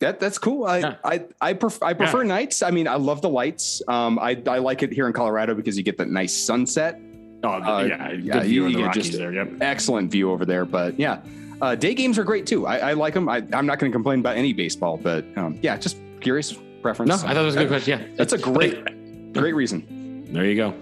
[0.00, 0.64] that that's cool.
[0.64, 0.94] I Yeah.
[1.04, 2.62] I I, pref- I prefer nights.
[2.62, 3.82] I mean, I love the lights.
[3.86, 7.00] Um, I I like it here in Colorado because you get that nice sunset.
[7.44, 9.32] Oh Uh, yeah, yeah, view you- of the you Rockies just- there.
[9.32, 9.48] Yep.
[9.60, 10.64] Excellent view over there.
[10.64, 11.20] But yeah,
[11.60, 12.66] uh, day games are great too.
[12.66, 13.28] I, I like them.
[13.28, 17.08] I, I'm not going to complain about any baseball, but um, yeah, just curious preference.
[17.08, 18.00] No, I thought it was a good question.
[18.00, 20.28] Yeah, That's a great great reason.
[20.32, 20.74] There you go.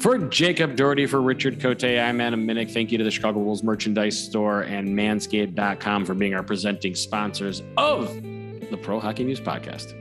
[0.00, 2.70] For Jacob Doherty, for Richard Cote, I'm Adam Minnick.
[2.70, 7.62] Thank you to the Chicago Bulls merchandise store and manscaped.com for being our presenting sponsors
[7.78, 9.94] of the Pro Hockey News Podcast.